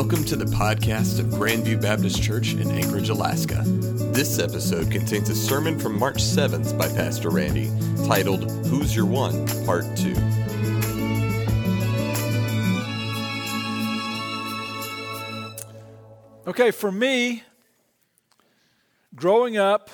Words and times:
Welcome 0.00 0.22
to 0.26 0.36
the 0.36 0.44
podcast 0.44 1.18
of 1.18 1.26
Grandview 1.26 1.82
Baptist 1.82 2.22
Church 2.22 2.52
in 2.52 2.70
Anchorage, 2.70 3.08
Alaska. 3.08 3.64
This 3.66 4.38
episode 4.38 4.92
contains 4.92 5.28
a 5.28 5.34
sermon 5.34 5.76
from 5.76 5.98
March 5.98 6.18
7th 6.18 6.78
by 6.78 6.86
Pastor 6.86 7.30
Randy 7.30 7.68
titled 8.06 8.48
Who's 8.66 8.94
Your 8.94 9.06
One, 9.06 9.44
Part 9.66 9.86
2. 9.96 10.14
Okay, 16.46 16.70
for 16.70 16.92
me, 16.92 17.42
growing 19.16 19.56
up, 19.56 19.90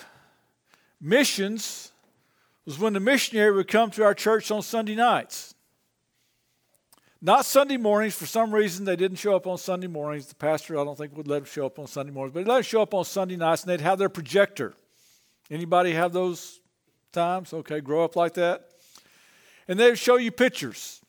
missions 1.01 1.93
was 2.67 2.79
when 2.79 2.93
the 2.93 3.01
missionary 3.01 3.53
would 3.53 3.69
come 3.69 3.91
to 3.93 4.05
our 4.05 4.13
church 4.13 4.51
on 4.51 4.61
Sunday 4.61 4.97
nights. 4.97 5.54
Not 7.25 7.47
Sunday 7.47 7.79
mornings. 7.79 8.15
For 8.15 8.27
some 8.27 8.55
reason, 8.55 8.85
they 8.85 8.97
didn't 8.97 9.17
show 9.17 9.35
up 9.35 9.47
on 9.47 9.57
Sunday 9.57 9.87
mornings. 9.87 10.27
The 10.27 10.35
pastor, 10.35 10.79
I 10.79 10.85
don't 10.85 10.99
think, 10.99 11.17
would 11.17 11.27
let 11.27 11.37
them 11.37 11.45
show 11.47 11.65
up 11.65 11.79
on 11.79 11.87
Sunday 11.87 12.13
mornings, 12.13 12.35
but 12.35 12.41
he 12.41 12.45
let 12.45 12.57
them 12.57 12.63
show 12.65 12.83
up 12.83 12.93
on 12.93 13.07
Sunday 13.07 13.37
nights, 13.37 13.63
and 13.63 13.71
they'd 13.71 13.81
have 13.81 13.99
their 13.99 14.11
projector. 14.11 14.75
Anybody 15.51 15.93
have 15.93 16.13
those 16.13 16.61
times? 17.13 17.55
Okay, 17.55 17.81
grow 17.81 18.05
up 18.05 18.15
like 18.15 18.35
that. 18.35 18.69
And 19.67 19.81
they'd 19.81 19.97
show 19.97 20.17
you 20.17 20.33
pictures. 20.33 21.01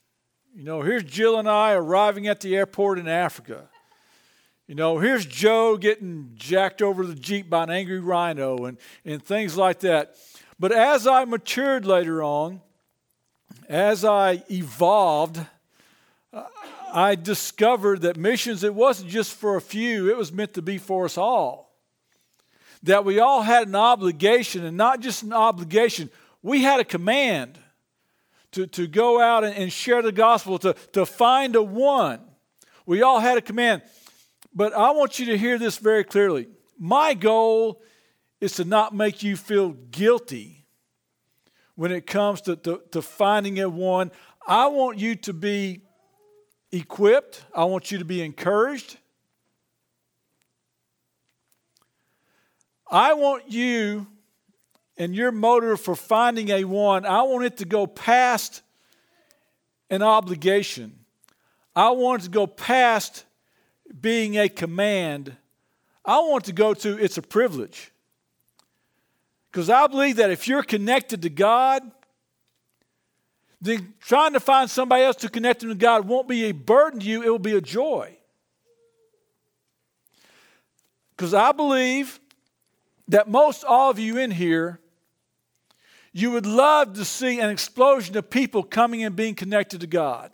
You 0.55 0.63
know, 0.63 0.83
here's 0.83 1.03
Jill 1.03 1.37
and 1.37 1.49
I 1.49 1.73
arriving 1.73 2.27
at 2.29 2.39
the 2.39 2.55
airport 2.55 2.97
in 2.97 3.09
Africa. 3.09 3.67
You 4.67 4.75
know, 4.75 4.99
here's 4.99 5.25
Joe 5.25 5.75
getting 5.75 6.31
jacked 6.35 6.81
over 6.81 7.05
the 7.05 7.15
Jeep 7.15 7.49
by 7.49 7.63
an 7.63 7.69
angry 7.69 7.99
rhino 7.99 8.63
and, 8.63 8.77
and 9.03 9.21
things 9.21 9.57
like 9.57 9.81
that. 9.81 10.15
But 10.57 10.71
as 10.71 11.07
I 11.07 11.25
matured 11.25 11.85
later 11.85 12.23
on, 12.23 12.61
as 13.67 14.05
I 14.05 14.43
evolved, 14.49 15.41
I 16.95 17.15
discovered 17.15 18.03
that 18.03 18.15
missions, 18.15 18.63
it 18.63 18.73
wasn't 18.73 19.09
just 19.09 19.33
for 19.33 19.57
a 19.57 19.61
few, 19.61 20.09
it 20.09 20.15
was 20.15 20.31
meant 20.31 20.53
to 20.53 20.61
be 20.61 20.77
for 20.77 21.03
us 21.03 21.17
all. 21.17 21.75
That 22.83 23.03
we 23.03 23.19
all 23.19 23.41
had 23.41 23.67
an 23.67 23.75
obligation, 23.75 24.63
and 24.63 24.77
not 24.77 25.01
just 25.01 25.21
an 25.21 25.33
obligation, 25.33 26.09
we 26.41 26.63
had 26.63 26.79
a 26.79 26.85
command 26.85 27.59
to, 28.53 28.65
to 28.67 28.87
go 28.87 29.19
out 29.19 29.43
and, 29.43 29.53
and 29.53 29.73
share 29.73 30.01
the 30.01 30.13
gospel, 30.13 30.57
to, 30.59 30.73
to 30.93 31.05
find 31.05 31.57
a 31.57 31.61
one. 31.61 32.21
We 32.85 33.01
all 33.01 33.19
had 33.19 33.37
a 33.37 33.41
command. 33.41 33.81
But 34.53 34.73
I 34.73 34.91
want 34.91 35.19
you 35.19 35.25
to 35.25 35.37
hear 35.37 35.57
this 35.57 35.77
very 35.77 36.05
clearly. 36.05 36.47
My 36.79 37.13
goal 37.13 37.81
is 38.39 38.53
to 38.53 38.63
not 38.63 38.95
make 38.95 39.21
you 39.21 39.35
feel 39.35 39.71
guilty 39.71 40.65
when 41.75 41.91
it 41.91 42.07
comes 42.07 42.39
to, 42.43 42.55
to, 42.55 42.81
to 42.91 43.01
finding 43.01 43.59
a 43.59 43.67
one. 43.67 44.11
I 44.47 44.67
want 44.67 44.97
you 44.97 45.15
to 45.15 45.33
be 45.33 45.81
equipped. 46.79 47.43
I 47.55 47.65
want 47.65 47.91
you 47.91 47.97
to 47.97 48.05
be 48.05 48.21
encouraged. 48.21 48.97
I 52.89 53.13
want 53.13 53.51
you 53.51 54.07
and 54.97 55.15
your 55.15 55.31
motive 55.31 55.81
for 55.81 55.95
finding 55.95 56.49
a 56.49 56.63
one, 56.63 57.05
I 57.05 57.23
want 57.23 57.45
it 57.45 57.57
to 57.57 57.65
go 57.65 57.85
past 57.87 58.61
an 59.89 60.01
obligation. 60.01 60.99
I 61.75 61.89
want 61.89 62.21
it 62.21 62.25
to 62.25 62.31
go 62.31 62.47
past 62.47 63.25
being 63.99 64.37
a 64.37 64.47
command. 64.47 65.35
I 66.05 66.19
want 66.19 66.45
to 66.45 66.53
go 66.53 66.73
to 66.73 66.97
it's 66.97 67.17
a 67.17 67.21
privilege. 67.21 67.91
Because 69.51 69.69
I 69.69 69.87
believe 69.87 70.17
that 70.17 70.31
if 70.31 70.47
you're 70.47 70.63
connected 70.63 71.21
to 71.23 71.29
God, 71.29 71.83
then 73.61 73.93
trying 73.99 74.33
to 74.33 74.39
find 74.39 74.69
somebody 74.69 75.03
else 75.03 75.17
to 75.17 75.29
connect 75.29 75.61
them 75.61 75.69
to 75.69 75.75
God 75.75 76.07
won't 76.07 76.27
be 76.27 76.45
a 76.45 76.51
burden 76.51 76.99
to 76.99 77.05
you, 77.05 77.23
it 77.23 77.29
will 77.29 77.39
be 77.39 77.55
a 77.55 77.61
joy. 77.61 78.15
Because 81.15 81.33
I 81.33 81.51
believe 81.51 82.19
that 83.07 83.27
most 83.27 83.63
all 83.63 83.89
of 83.89 83.99
you 83.99 84.17
in 84.17 84.31
here, 84.31 84.79
you 86.11 86.31
would 86.31 86.45
love 86.45 86.93
to 86.93 87.05
see 87.05 87.39
an 87.39 87.49
explosion 87.49 88.17
of 88.17 88.29
people 88.29 88.63
coming 88.63 89.03
and 89.03 89.15
being 89.15 89.35
connected 89.35 89.81
to 89.81 89.87
God. 89.87 90.31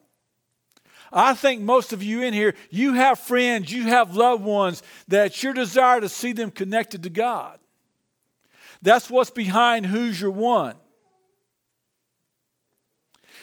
I 1.13 1.33
think 1.33 1.61
most 1.61 1.91
of 1.91 2.01
you 2.01 2.21
in 2.21 2.33
here, 2.33 2.55
you 2.69 2.93
have 2.93 3.19
friends, 3.19 3.71
you 3.71 3.83
have 3.83 4.15
loved 4.15 4.43
ones 4.43 4.81
that 5.09 5.43
your 5.43 5.53
desire 5.53 5.99
to 5.99 6.07
see 6.07 6.31
them 6.31 6.51
connected 6.51 7.03
to 7.03 7.09
God. 7.09 7.59
That's 8.81 9.09
what's 9.09 9.29
behind 9.29 9.85
Who's 9.85 10.19
Your 10.19 10.31
One. 10.31 10.75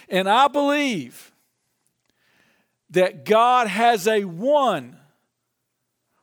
And 0.08 0.28
I 0.28 0.48
believe 0.48 1.32
that 2.90 3.24
God 3.24 3.66
has 3.66 4.06
a 4.06 4.24
one 4.24 4.96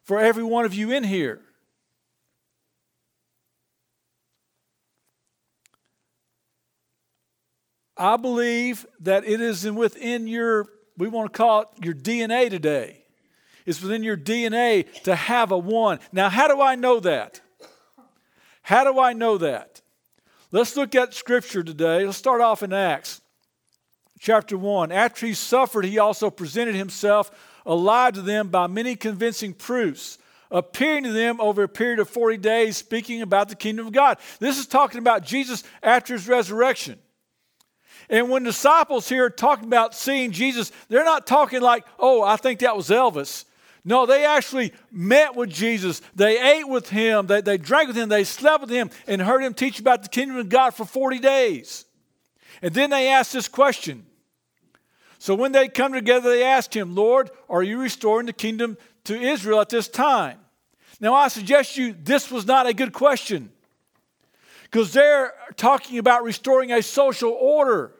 for 0.03 0.19
every 0.19 0.43
one 0.43 0.65
of 0.65 0.73
you 0.73 0.91
in 0.91 1.03
here. 1.03 1.41
I 7.97 8.17
believe 8.17 8.85
that 9.01 9.25
it 9.25 9.39
is 9.39 9.69
within 9.69 10.27
your, 10.27 10.67
we 10.97 11.07
want 11.07 11.31
to 11.31 11.37
call 11.37 11.61
it 11.61 11.67
your 11.85 11.93
DNA 11.93 12.49
today. 12.49 13.03
It's 13.65 13.81
within 13.81 14.03
your 14.03 14.17
DNA 14.17 14.91
to 15.03 15.15
have 15.15 15.51
a 15.51 15.57
one. 15.57 15.99
Now, 16.11 16.29
how 16.29 16.47
do 16.47 16.61
I 16.61 16.75
know 16.75 16.99
that? 16.99 17.41
How 18.63 18.83
do 18.83 18.99
I 18.99 19.13
know 19.13 19.37
that? 19.37 19.81
Let's 20.51 20.75
look 20.75 20.93
at 20.93 21.13
scripture 21.13 21.63
today. 21.63 22.05
Let's 22.05 22.17
start 22.17 22.41
off 22.41 22.63
in 22.63 22.73
Acts 22.73 23.21
chapter 24.19 24.57
1. 24.57 24.91
After 24.91 25.25
he 25.25 25.33
suffered, 25.33 25.85
he 25.85 25.99
also 25.99 26.29
presented 26.29 26.75
himself 26.75 27.31
alive 27.65 28.13
to 28.13 28.21
them 28.21 28.49
by 28.49 28.67
many 28.67 28.95
convincing 28.95 29.53
proofs, 29.53 30.17
appearing 30.51 31.03
to 31.03 31.11
them 31.11 31.41
over 31.41 31.63
a 31.63 31.69
period 31.69 31.99
of 31.99 32.09
40 32.09 32.37
days, 32.37 32.77
speaking 32.77 33.21
about 33.21 33.49
the 33.49 33.55
kingdom 33.55 33.87
of 33.87 33.93
God. 33.93 34.17
This 34.39 34.57
is 34.57 34.67
talking 34.67 34.99
about 34.99 35.23
Jesus 35.23 35.63
after 35.81 36.13
his 36.13 36.27
resurrection. 36.27 36.99
And 38.09 38.29
when 38.29 38.43
disciples 38.43 39.09
here 39.09 39.25
are 39.25 39.29
talking 39.31 39.65
about 39.65 39.95
seeing 39.95 40.31
Jesus, 40.31 40.71
they're 40.89 41.03
not 41.03 41.25
talking 41.25 41.61
like, 41.61 41.85
oh, 41.97 42.21
I 42.21 42.35
think 42.35 42.59
that 42.59 42.77
was 42.77 42.89
Elvis. 42.89 43.45
No, 43.83 44.05
they 44.05 44.25
actually 44.25 44.73
met 44.91 45.35
with 45.35 45.49
Jesus. 45.49 46.01
They 46.15 46.57
ate 46.57 46.67
with 46.67 46.89
him. 46.89 47.27
They, 47.27 47.41
they 47.41 47.57
drank 47.57 47.87
with 47.87 47.95
him. 47.95 48.09
They 48.09 48.23
slept 48.23 48.61
with 48.61 48.69
him 48.71 48.89
and 49.07 49.21
heard 49.21 49.43
him 49.43 49.53
teach 49.53 49.79
about 49.79 50.01
the 50.01 50.09
kingdom 50.09 50.37
of 50.37 50.49
God 50.49 50.71
for 50.71 50.85
40 50.85 51.19
days. 51.19 51.85
And 52.65 52.73
then 52.73 52.89
they 52.89 53.09
asked 53.09 53.31
this 53.31 53.47
question. 53.47 54.07
So 55.19 55.35
when 55.35 55.51
they 55.51 55.67
come 55.67 55.93
together, 55.93 56.31
they 56.31 56.43
asked 56.43 56.75
him, 56.75 56.95
Lord, 56.95 57.29
are 57.47 57.61
you 57.61 57.79
restoring 57.79 58.25
the 58.25 58.33
kingdom 58.33 58.75
to 59.03 59.15
Israel 59.15 59.61
at 59.61 59.69
this 59.69 59.87
time? 59.87 60.39
Now, 60.99 61.13
I 61.13 61.27
suggest 61.27 61.77
you 61.77 61.93
this 61.93 62.31
was 62.31 62.47
not 62.47 62.65
a 62.65 62.73
good 62.73 62.91
question 62.91 63.51
because 64.63 64.93
they're 64.93 65.31
talking 65.57 65.99
about 65.99 66.23
restoring 66.23 66.71
a 66.71 66.81
social 66.81 67.33
order. 67.33 67.91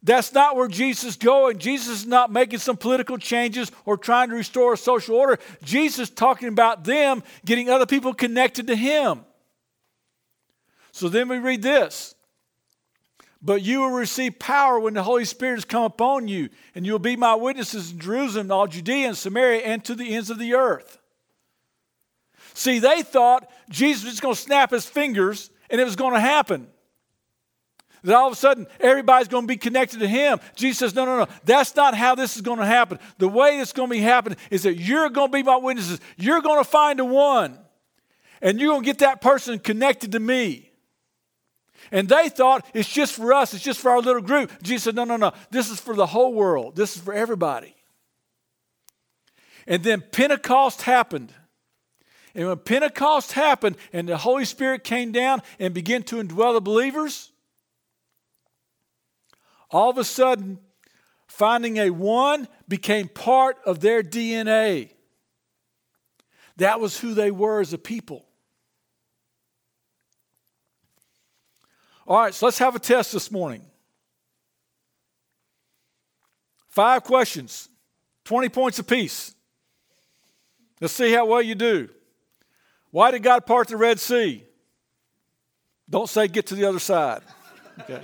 That's 0.00 0.32
not 0.32 0.54
where 0.54 0.68
Jesus 0.68 1.02
is 1.02 1.16
going. 1.16 1.58
Jesus 1.58 2.02
is 2.02 2.06
not 2.06 2.30
making 2.30 2.60
some 2.60 2.76
political 2.76 3.18
changes 3.18 3.72
or 3.84 3.96
trying 3.96 4.28
to 4.28 4.36
restore 4.36 4.74
a 4.74 4.76
social 4.76 5.16
order. 5.16 5.40
Jesus 5.64 6.08
is 6.08 6.10
talking 6.10 6.46
about 6.46 6.84
them 6.84 7.24
getting 7.44 7.68
other 7.68 7.84
people 7.84 8.14
connected 8.14 8.68
to 8.68 8.76
him. 8.76 9.24
So 10.92 11.08
then 11.08 11.28
we 11.28 11.38
read 11.38 11.62
this. 11.62 12.14
But 13.40 13.62
you 13.62 13.80
will 13.80 13.90
receive 13.90 14.38
power 14.38 14.80
when 14.80 14.94
the 14.94 15.02
Holy 15.02 15.24
Spirit 15.24 15.56
has 15.56 15.64
come 15.64 15.84
upon 15.84 16.26
you, 16.26 16.48
and 16.74 16.84
you 16.84 16.92
will 16.92 16.98
be 16.98 17.16
my 17.16 17.36
witnesses 17.36 17.92
in 17.92 18.00
Jerusalem, 18.00 18.50
all 18.50 18.66
Judea 18.66 19.08
and 19.08 19.16
Samaria, 19.16 19.60
and 19.60 19.84
to 19.84 19.94
the 19.94 20.14
ends 20.14 20.30
of 20.30 20.38
the 20.38 20.54
earth. 20.54 20.98
See, 22.54 22.80
they 22.80 23.02
thought 23.02 23.48
Jesus 23.70 24.04
was 24.04 24.20
going 24.20 24.34
to 24.34 24.40
snap 24.40 24.72
his 24.72 24.84
fingers 24.84 25.50
and 25.70 25.80
it 25.80 25.84
was 25.84 25.94
going 25.96 26.14
to 26.14 26.20
happen. 26.20 26.66
That 28.04 28.16
all 28.16 28.28
of 28.28 28.32
a 28.32 28.36
sudden 28.36 28.66
everybody's 28.80 29.28
going 29.28 29.44
to 29.44 29.48
be 29.48 29.56
connected 29.56 30.00
to 30.00 30.08
him. 30.08 30.40
Jesus 30.54 30.78
says, 30.78 30.94
No, 30.94 31.04
no, 31.04 31.18
no. 31.18 31.26
That's 31.44 31.74
not 31.74 31.94
how 31.94 32.14
this 32.14 32.36
is 32.36 32.42
going 32.42 32.58
to 32.58 32.66
happen. 32.66 32.98
The 33.18 33.28
way 33.28 33.58
it's 33.58 33.72
going 33.72 33.88
to 33.88 33.94
be 33.94 34.00
happening 34.00 34.38
is 34.50 34.62
that 34.62 34.74
you're 34.74 35.08
going 35.10 35.28
to 35.28 35.32
be 35.32 35.42
my 35.42 35.56
witnesses. 35.56 36.00
You're 36.16 36.40
going 36.40 36.62
to 36.62 36.68
find 36.68 37.00
a 37.00 37.04
one, 37.04 37.58
and 38.40 38.60
you're 38.60 38.70
going 38.70 38.82
to 38.82 38.86
get 38.86 38.98
that 38.98 39.20
person 39.20 39.58
connected 39.58 40.12
to 40.12 40.20
me. 40.20 40.67
And 41.90 42.08
they 42.08 42.28
thought 42.28 42.66
it's 42.74 42.88
just 42.88 43.14
for 43.14 43.32
us, 43.32 43.54
it's 43.54 43.64
just 43.64 43.80
for 43.80 43.90
our 43.90 44.00
little 44.00 44.22
group. 44.22 44.50
Jesus 44.62 44.84
said, 44.84 44.94
No, 44.94 45.04
no, 45.04 45.16
no. 45.16 45.32
This 45.50 45.70
is 45.70 45.80
for 45.80 45.94
the 45.94 46.06
whole 46.06 46.34
world, 46.34 46.76
this 46.76 46.96
is 46.96 47.02
for 47.02 47.14
everybody. 47.14 47.74
And 49.66 49.82
then 49.82 50.02
Pentecost 50.12 50.82
happened. 50.82 51.32
And 52.34 52.46
when 52.46 52.58
Pentecost 52.58 53.32
happened 53.32 53.76
and 53.92 54.08
the 54.08 54.16
Holy 54.16 54.44
Spirit 54.44 54.84
came 54.84 55.12
down 55.12 55.42
and 55.58 55.74
began 55.74 56.02
to 56.04 56.16
indwell 56.16 56.54
the 56.54 56.60
believers, 56.60 57.32
all 59.70 59.90
of 59.90 59.98
a 59.98 60.04
sudden, 60.04 60.58
finding 61.26 61.76
a 61.76 61.90
one 61.90 62.48
became 62.66 63.08
part 63.08 63.58
of 63.66 63.80
their 63.80 64.02
DNA. 64.02 64.90
That 66.56 66.80
was 66.80 66.98
who 66.98 67.14
they 67.14 67.30
were 67.30 67.60
as 67.60 67.72
a 67.72 67.78
people. 67.78 68.27
All 72.08 72.18
right, 72.18 72.32
so 72.32 72.46
let's 72.46 72.56
have 72.56 72.74
a 72.74 72.78
test 72.78 73.12
this 73.12 73.30
morning. 73.30 73.60
Five 76.70 77.04
questions, 77.04 77.68
20 78.24 78.48
points 78.48 78.78
apiece. 78.78 79.34
Let's 80.80 80.94
see 80.94 81.12
how 81.12 81.26
well 81.26 81.42
you 81.42 81.54
do. 81.54 81.90
Why 82.92 83.10
did 83.10 83.22
God 83.22 83.44
part 83.44 83.68
the 83.68 83.76
Red 83.76 84.00
Sea? 84.00 84.42
Don't 85.90 86.08
say 86.08 86.28
get 86.28 86.46
to 86.46 86.54
the 86.54 86.64
other 86.64 86.78
side. 86.78 87.20
Okay. 87.80 88.02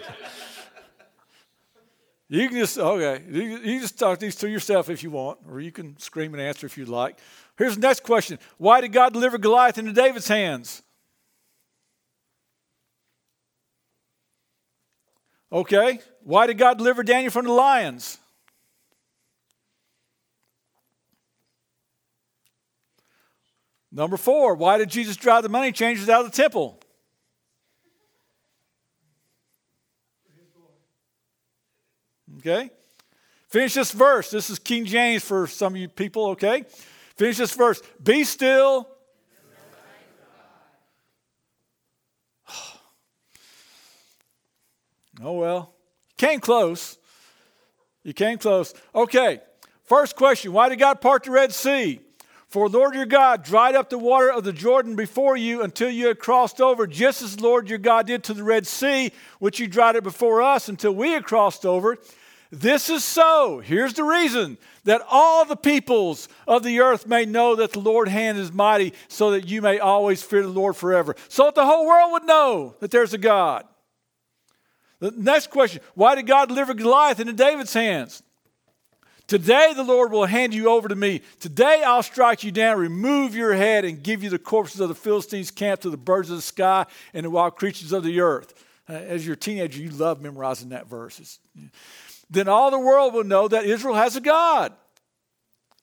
You 2.28 2.48
can 2.48 2.58
just, 2.58 2.78
okay, 2.78 3.22
you, 3.30 3.42
you 3.58 3.80
just 3.80 3.98
talk 3.98 4.18
these 4.18 4.36
to 4.36 4.48
yourself 4.50 4.90
if 4.90 5.02
you 5.02 5.10
want, 5.10 5.38
or 5.48 5.60
you 5.60 5.72
can 5.72 5.98
scream 5.98 6.34
and 6.34 6.42
answer 6.42 6.66
if 6.66 6.76
you'd 6.76 6.88
like. 6.88 7.18
Here's 7.56 7.76
the 7.76 7.80
next 7.80 8.02
question 8.02 8.38
Why 8.58 8.82
did 8.82 8.92
God 8.92 9.14
deliver 9.14 9.38
Goliath 9.38 9.78
into 9.78 9.92
David's 9.92 10.28
hands? 10.28 10.82
Okay. 15.52 16.00
Why 16.22 16.46
did 16.46 16.58
God 16.58 16.78
deliver 16.78 17.02
Daniel 17.02 17.30
from 17.30 17.46
the 17.46 17.52
lions? 17.52 18.18
Number 23.92 24.16
four, 24.16 24.56
why 24.56 24.78
did 24.78 24.88
Jesus 24.88 25.16
drive 25.16 25.44
the 25.44 25.48
money 25.48 25.70
changers 25.70 26.08
out 26.08 26.24
of 26.24 26.32
the 26.32 26.36
temple? 26.36 26.80
Okay? 32.38 32.70
Finish 33.48 33.74
this 33.74 33.92
verse. 33.92 34.30
This 34.30 34.50
is 34.50 34.58
King 34.58 34.84
James 34.84 35.24
for 35.24 35.46
some 35.46 35.74
of 35.74 35.80
you 35.80 35.88
people, 35.88 36.30
okay? 36.30 36.64
Finish 37.16 37.38
this 37.38 37.54
verse. 37.54 37.80
Be 38.02 38.24
still. 38.24 38.88
Oh, 45.22 45.32
well. 45.32 45.74
You 46.10 46.28
came 46.28 46.40
close. 46.40 46.98
You 48.02 48.12
came 48.12 48.38
close. 48.38 48.74
Okay. 48.94 49.40
First 49.84 50.16
question 50.16 50.52
Why 50.52 50.68
did 50.68 50.78
God 50.78 51.00
part 51.00 51.24
the 51.24 51.30
Red 51.30 51.52
Sea? 51.52 52.00
For 52.48 52.68
Lord 52.68 52.94
your 52.94 53.06
God 53.06 53.42
dried 53.42 53.74
up 53.74 53.90
the 53.90 53.98
water 53.98 54.30
of 54.30 54.44
the 54.44 54.52
Jordan 54.52 54.94
before 54.94 55.36
you 55.36 55.62
until 55.62 55.90
you 55.90 56.06
had 56.06 56.20
crossed 56.20 56.60
over, 56.60 56.86
just 56.86 57.20
as 57.20 57.40
Lord 57.40 57.68
your 57.68 57.78
God 57.78 58.06
did 58.06 58.22
to 58.24 58.34
the 58.34 58.44
Red 58.44 58.64
Sea, 58.64 59.10
which 59.40 59.58
you 59.58 59.66
dried 59.66 59.96
it 59.96 60.04
before 60.04 60.40
us 60.40 60.68
until 60.68 60.92
we 60.92 61.10
had 61.10 61.24
crossed 61.24 61.66
over. 61.66 61.98
This 62.52 62.88
is 62.90 63.02
so. 63.02 63.58
Here's 63.58 63.94
the 63.94 64.04
reason 64.04 64.56
that 64.84 65.02
all 65.10 65.44
the 65.44 65.56
peoples 65.56 66.28
of 66.46 66.62
the 66.62 66.78
earth 66.78 67.08
may 67.08 67.24
know 67.24 67.56
that 67.56 67.72
the 67.72 67.80
Lord's 67.80 68.12
hand 68.12 68.38
is 68.38 68.52
mighty, 68.52 68.92
so 69.08 69.32
that 69.32 69.48
you 69.48 69.60
may 69.60 69.80
always 69.80 70.22
fear 70.22 70.42
the 70.42 70.48
Lord 70.48 70.76
forever. 70.76 71.16
So 71.28 71.46
that 71.46 71.56
the 71.56 71.66
whole 71.66 71.84
world 71.84 72.12
would 72.12 72.24
know 72.24 72.76
that 72.78 72.92
there's 72.92 73.14
a 73.14 73.18
God. 73.18 73.66
The 75.04 75.12
next 75.18 75.50
question 75.50 75.82
Why 75.94 76.14
did 76.14 76.26
God 76.26 76.48
deliver 76.48 76.72
Goliath 76.72 77.20
into 77.20 77.34
David's 77.34 77.74
hands? 77.74 78.22
Today 79.26 79.74
the 79.76 79.82
Lord 79.82 80.10
will 80.10 80.24
hand 80.24 80.54
you 80.54 80.70
over 80.70 80.88
to 80.88 80.94
me. 80.94 81.20
Today 81.40 81.82
I'll 81.84 82.02
strike 82.02 82.42
you 82.42 82.50
down, 82.50 82.78
remove 82.78 83.34
your 83.34 83.52
head, 83.52 83.84
and 83.84 84.02
give 84.02 84.22
you 84.22 84.30
the 84.30 84.38
corpses 84.38 84.80
of 84.80 84.88
the 84.88 84.94
Philistines 84.94 85.50
camped 85.50 85.82
to 85.82 85.90
the 85.90 85.98
birds 85.98 86.30
of 86.30 86.36
the 86.36 86.42
sky 86.42 86.86
and 87.12 87.26
the 87.26 87.28
wild 87.28 87.56
creatures 87.56 87.92
of 87.92 88.02
the 88.02 88.20
earth. 88.20 88.54
Uh, 88.88 88.94
as 88.94 89.26
you're 89.26 89.36
teenager, 89.36 89.78
you 89.78 89.90
love 89.90 90.22
memorizing 90.22 90.70
that 90.70 90.86
verse. 90.86 91.38
Then 92.30 92.48
all 92.48 92.70
the 92.70 92.78
world 92.78 93.12
will 93.12 93.24
know 93.24 93.46
that 93.46 93.66
Israel 93.66 93.96
has 93.96 94.16
a 94.16 94.22
God. 94.22 94.72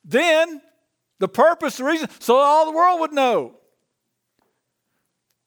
Then 0.04 0.64
the 1.20 1.28
purpose, 1.28 1.78
the 1.78 1.84
reason, 1.84 2.10
so 2.18 2.38
all 2.38 2.66
the 2.66 2.76
world 2.76 3.00
would 3.02 3.14
know. 3.14 3.54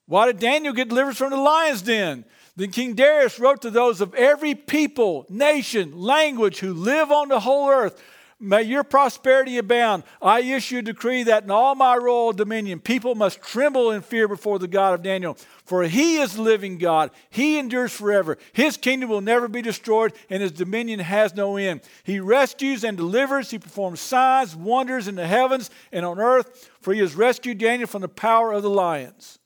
Why 0.07 0.27
did 0.27 0.39
Daniel 0.39 0.75
get 0.75 0.91
delivered 0.91 1.17
from 1.17 1.31
the 1.31 1.37
lion's 1.37 1.83
den? 1.83 2.25
Then 2.57 2.71
King 2.71 2.95
Darius 2.95 3.39
wrote 3.39 3.63
to 3.63 3.71
those 3.71 4.01
of 4.01 4.15
every 4.15 4.55
people, 4.55 5.27
nation, 5.29 5.99
language 5.99 6.61
who 6.61 6.73
live 6.73 7.11
on 7.11 7.29
the 7.29 7.41
whole 7.41 7.69
earth 7.69 8.01
May 8.41 8.65
your 8.65 8.85
prosperity 8.85 9.59
abound. 9.59 10.03
I 10.21 10.41
issue 10.41 10.79
a 10.79 10.83
decree 10.83 11.23
that 11.23 11.45
in 11.45 11.51
all 11.51 11.75
my 11.75 11.97
royal 11.97 12.33
dominion, 12.33 12.81
people 12.81 13.15
must 13.15 13.41
tremble 13.41 13.93
in 13.93 14.03
fear 14.03 14.27
before 14.27 14.59
the 14.59 14.69
God 14.69 14.93
of 14.93 15.03
Daniel. 15.03 15.39
For 15.65 15.85
he 15.85 16.19
is 16.19 16.39
living 16.39 16.79
God. 16.79 17.11
He 17.31 17.59
endures 17.59 17.93
forever. 17.93 18.37
His 18.53 18.77
kingdom 18.77 19.09
will 19.09 19.21
never 19.21 19.47
be 19.47 19.63
destroyed, 19.63 20.13
and 20.29 20.43
his 20.43 20.53
dominion 20.53 21.01
has 21.01 21.35
no 21.35 21.57
end. 21.57 21.83
He 22.03 22.19
rescues 22.19 22.85
and 22.85 22.97
delivers. 22.97 23.51
He 23.51 23.59
performs 23.59 24.01
signs, 24.01 24.57
wonders 24.57 25.07
in 25.07 25.15
the 25.15 25.27
heavens 25.27 25.71
and 25.93 26.05
on 26.05 26.19
earth, 26.19 26.71
for 26.81 26.93
he 26.93 27.01
has 27.01 27.15
rescued 27.15 27.59
Daniel 27.59 27.89
from 27.89 28.03
the 28.03 28.09
power 28.09 28.53
of 28.53 28.63
the 28.63 28.71
lions. 28.71 29.39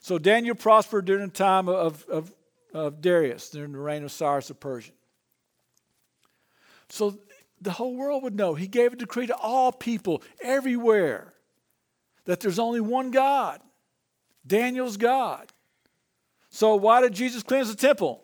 So 0.00 0.18
Daniel 0.18 0.54
prospered 0.54 1.04
during 1.04 1.26
the 1.26 1.32
time 1.32 1.68
of, 1.68 2.06
of, 2.08 2.32
of 2.72 3.00
Darius, 3.00 3.50
during 3.50 3.72
the 3.72 3.78
reign 3.78 4.04
of 4.04 4.12
Cyrus 4.12 4.50
of 4.50 4.60
Persia. 4.60 4.92
So 6.88 7.18
the 7.60 7.72
whole 7.72 7.96
world 7.96 8.22
would 8.22 8.34
know. 8.34 8.54
He 8.54 8.66
gave 8.66 8.92
a 8.92 8.96
decree 8.96 9.26
to 9.26 9.36
all 9.36 9.72
people 9.72 10.22
everywhere 10.42 11.32
that 12.24 12.40
there's 12.40 12.58
only 12.58 12.80
one 12.80 13.10
God. 13.10 13.60
Daniel's 14.46 14.96
God. 14.96 15.52
So, 16.50 16.76
why 16.76 17.00
did 17.00 17.12
Jesus 17.12 17.42
cleanse 17.42 17.68
the 17.68 17.76
temple? 17.76 18.22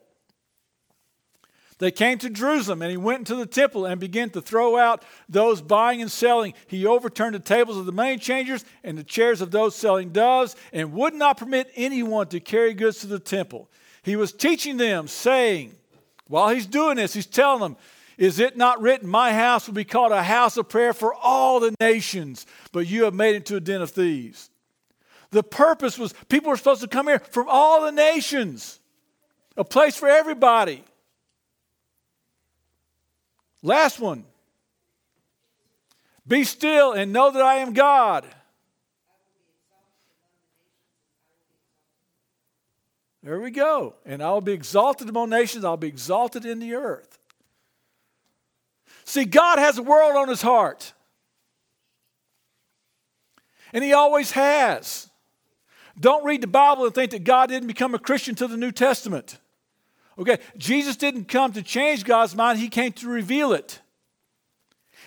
They 1.79 1.91
came 1.91 2.19
to 2.19 2.31
Jerusalem 2.31 2.81
and 2.83 2.93
he 2.93 2.97
went 2.97 3.19
into 3.19 3.35
the 3.35 3.47
temple 3.47 3.87
and 3.87 3.99
began 3.99 4.31
to 4.31 4.41
throw 4.41 4.79
out 4.79 5.05
those 5.29 5.61
buying 5.61 6.01
and 6.01 6.11
selling. 6.11 6.55
He 6.69 6.87
overturned 6.87 7.35
the 7.35 7.41
tables 7.41 7.77
of 7.77 7.87
the 7.87 7.93
money 7.93 8.19
changers 8.19 8.65
and 8.85 8.97
the 8.97 9.03
chairs 9.03 9.41
of 9.41 9.51
those 9.51 9.75
selling 9.75 10.11
doves 10.11 10.55
and 10.73 10.93
would 10.93 11.13
not 11.13 11.39
permit 11.39 11.73
anyone 11.75 12.29
to 12.29 12.39
carry 12.39 12.73
goods 12.73 13.01
to 13.01 13.09
the 13.09 13.19
temple. 13.19 13.69
He 14.03 14.17
was 14.17 14.33
teaching 14.33 14.77
them, 14.77 15.07
saying, 15.07 15.75
while 16.27 16.49
he's 16.49 16.67
doing 16.67 16.97
this, 16.97 17.15
he's 17.15 17.27
telling 17.27 17.61
them, 17.61 17.77
is 18.19 18.39
it 18.39 18.57
not 18.57 18.81
written, 18.81 19.09
My 19.09 19.33
house 19.33 19.67
will 19.67 19.75
be 19.75 19.85
called 19.85 20.13
a 20.13 20.23
house 20.23 20.57
of 20.57 20.69
prayer 20.69 20.93
for 20.93 21.15
all 21.15 21.61
the 21.61 21.75
nations, 21.81 22.47
but 22.73 22.87
you 22.87 23.05
have 23.05 23.15
made 23.15 23.37
it 23.37 23.47
to 23.47 23.57
a 23.57 23.61
den 23.61 23.83
of 23.83 23.91
thieves? 23.91 24.51
The 25.31 25.43
purpose 25.43 25.99
was 25.99 26.13
people 26.29 26.51
were 26.51 26.57
supposed 26.57 26.83
to 26.83 26.89
come 26.89 27.07
here 27.07 27.19
from 27.19 27.49
all 27.49 27.83
the 27.83 27.93
nations, 27.93 28.81
a 29.57 29.65
place 29.65 29.97
for 29.97 30.09
everybody. 30.09 30.85
Last 33.63 33.99
one 33.99 34.25
Be 36.27 36.45
still 36.45 36.93
and 36.93 37.13
know 37.13 37.31
that 37.31 37.43
I 37.43 37.57
am 37.57 37.73
God. 37.73 38.27
There 43.23 43.41
we 43.41 43.51
go. 43.51 43.95
And 44.05 44.23
I 44.23 44.31
will 44.31 44.41
be 44.41 44.53
exalted 44.53 45.09
among 45.09 45.31
nations, 45.31 45.65
I'll 45.65 45.77
be 45.77 45.89
exalted 45.89 46.45
in 46.45 46.59
the 46.59 46.75
earth. 46.75 47.19
See, 49.05 49.25
God 49.25 49.59
has 49.59 49.79
a 49.79 49.83
world 49.83 50.17
on 50.17 50.29
his 50.29 50.43
heart. 50.43 50.93
And 53.73 53.83
he 53.83 53.93
always 53.93 54.33
has. 54.33 55.09
Don't 55.99 56.25
read 56.25 56.41
the 56.41 56.47
Bible 56.47 56.85
and 56.85 56.95
think 56.95 57.11
that 57.13 57.25
God 57.25 57.49
didn't 57.49 57.69
become 57.69 57.95
a 57.95 57.99
Christian 57.99 58.35
to 58.37 58.47
the 58.47 58.57
New 58.57 58.73
Testament. 58.73 59.39
Okay, 60.19 60.39
Jesus 60.57 60.97
didn't 60.97 61.27
come 61.27 61.53
to 61.53 61.63
change 61.63 62.05
God's 62.05 62.35
mind, 62.35 62.59
he 62.59 62.69
came 62.69 62.93
to 62.93 63.09
reveal 63.09 63.53
it. 63.53 63.81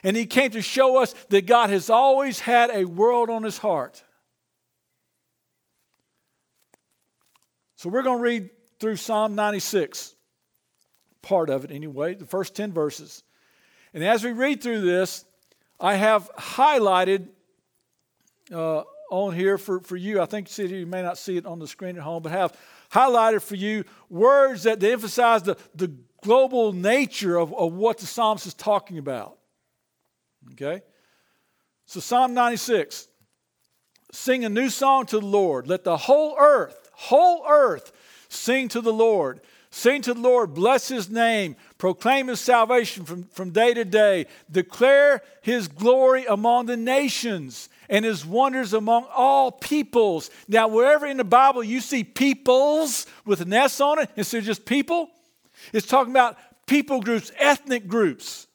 And 0.04 0.16
he 0.16 0.26
came 0.26 0.52
to 0.52 0.62
show 0.62 1.02
us 1.02 1.14
that 1.30 1.46
God 1.46 1.70
has 1.70 1.90
always 1.90 2.40
had 2.40 2.70
a 2.72 2.86
world 2.86 3.30
on 3.30 3.44
his 3.44 3.58
heart. 3.58 4.04
So 7.86 7.92
we're 7.92 8.02
going 8.02 8.18
to 8.18 8.24
read 8.24 8.50
through 8.80 8.96
Psalm 8.96 9.36
96, 9.36 10.16
part 11.22 11.52
of 11.52 11.66
it 11.66 11.70
anyway, 11.72 12.16
the 12.16 12.26
first 12.26 12.56
10 12.56 12.74
verses. 12.74 13.22
And 13.94 14.04
as 14.04 14.24
we 14.24 14.32
read 14.32 14.64
through 14.64 14.82
this, 14.82 15.24
I 15.80 15.94
have 15.94 16.32
highlighted 16.36 17.28
uh, 18.52 18.82
on 19.12 19.36
here 19.36 19.60
for, 19.60 19.82
for 19.82 19.96
you. 19.96 20.20
I 20.20 20.26
think 20.26 20.58
you 20.58 20.88
may 20.88 21.04
not 21.04 21.20
see 21.20 21.38
it 21.38 21.46
on 21.46 21.60
the 21.60 21.68
screen 21.68 21.96
at 21.96 22.02
home, 22.02 22.24
but 22.24 22.32
have 22.32 22.58
highlighted 22.92 23.44
for 23.44 23.54
you 23.54 23.84
words 24.10 24.64
that 24.64 24.84
emphasize 24.84 25.44
the, 25.44 25.56
the 25.76 25.94
global 26.24 26.74
nature 26.74 27.38
of, 27.38 27.54
of 27.54 27.74
what 27.74 28.00
the 28.00 28.08
psalmist 28.08 28.48
is 28.48 28.56
talking 28.56 28.98
about. 28.98 29.38
Okay? 30.54 30.82
So, 31.86 32.00
Psalm 32.00 32.34
96 32.34 33.10
Sing 34.16 34.46
a 34.46 34.50
new 34.50 34.70
song 34.70 35.06
to 35.08 35.20
the 35.20 35.26
Lord. 35.26 35.68
Let 35.68 35.84
the 35.84 35.98
whole 35.98 36.38
earth, 36.40 36.85
whole 36.96 37.46
earth, 37.48 37.92
sing 38.30 38.68
to 38.70 38.82
the 38.82 38.94
Lord. 38.94 39.42
Sing 39.72 40.02
to 40.04 40.14
the 40.14 40.22
Lord, 40.22 40.54
bless 40.54 40.88
his 40.88 41.10
name, 41.10 41.58
proclaim 41.78 42.30
his 42.30 42.40
salvation 42.40 43.04
from, 43.04 43.24
from 43.26 43.50
day 43.50 43.74
to 43.74 43.84
day, 43.84 44.28
declare 44.50 45.22
his 45.42 45.68
glory 45.68 46.26
among 46.26 46.68
the 46.68 46.78
nations 46.78 47.68
and 47.90 48.06
his 48.06 48.26
wonders 48.26 48.72
among 48.72 49.06
all 49.14 49.52
peoples. 49.52 50.30
Now, 50.48 50.70
wherever 50.70 51.06
in 51.06 51.18
the 51.18 51.26
Bible 51.26 51.62
you 51.62 51.82
see 51.82 52.06
peoples 52.06 53.06
with 53.26 53.42
an 53.42 53.52
S 53.52 53.82
on 53.82 54.00
it 54.00 54.10
instead 54.16 54.38
of 54.38 54.46
just 54.46 54.66
people, 54.66 55.10
it's 55.74 55.88
talking 55.88 56.14
about 56.14 56.38
people 56.68 57.02
groups, 57.02 57.32
ethnic 57.38 57.86
groups. 57.86 58.48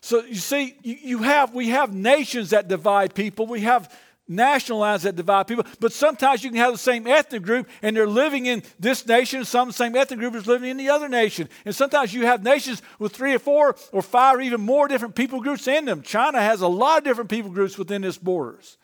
So 0.00 0.22
you 0.22 0.36
see, 0.36 0.76
you, 0.82 0.96
you 1.00 1.18
have 1.24 1.54
we 1.54 1.70
have 1.70 1.92
nations 1.94 2.50
that 2.50 2.68
divide 2.68 3.14
people. 3.14 3.46
We 3.46 3.62
have 3.62 3.92
national 4.26 4.78
lines 4.78 5.02
that 5.02 5.16
divide 5.16 5.46
people, 5.46 5.64
but 5.80 5.92
sometimes 5.92 6.42
you 6.42 6.50
can 6.50 6.58
have 6.58 6.72
the 6.72 6.78
same 6.78 7.06
ethnic 7.06 7.42
group 7.42 7.68
and 7.82 7.96
they're 7.96 8.06
living 8.06 8.46
in 8.46 8.62
this 8.78 9.06
nation, 9.06 9.44
some 9.44 9.70
same 9.70 9.94
ethnic 9.94 10.18
group 10.18 10.34
is 10.34 10.46
living 10.46 10.70
in 10.70 10.76
the 10.76 10.88
other 10.88 11.08
nation. 11.08 11.48
And 11.64 11.74
sometimes 11.74 12.14
you 12.14 12.26
have 12.26 12.42
nations 12.42 12.82
with 12.98 13.12
three 13.14 13.34
or 13.34 13.38
four 13.38 13.76
or 13.92 14.02
five 14.02 14.38
or 14.38 14.40
even 14.40 14.60
more 14.60 14.88
different 14.88 15.14
people 15.14 15.40
groups 15.40 15.68
in 15.68 15.84
them. 15.84 16.02
China 16.02 16.40
has 16.40 16.62
a 16.62 16.68
lot 16.68 16.98
of 16.98 17.04
different 17.04 17.30
people 17.30 17.50
groups 17.50 17.76
within 17.76 18.04
its 18.04 18.18
borders. 18.18 18.78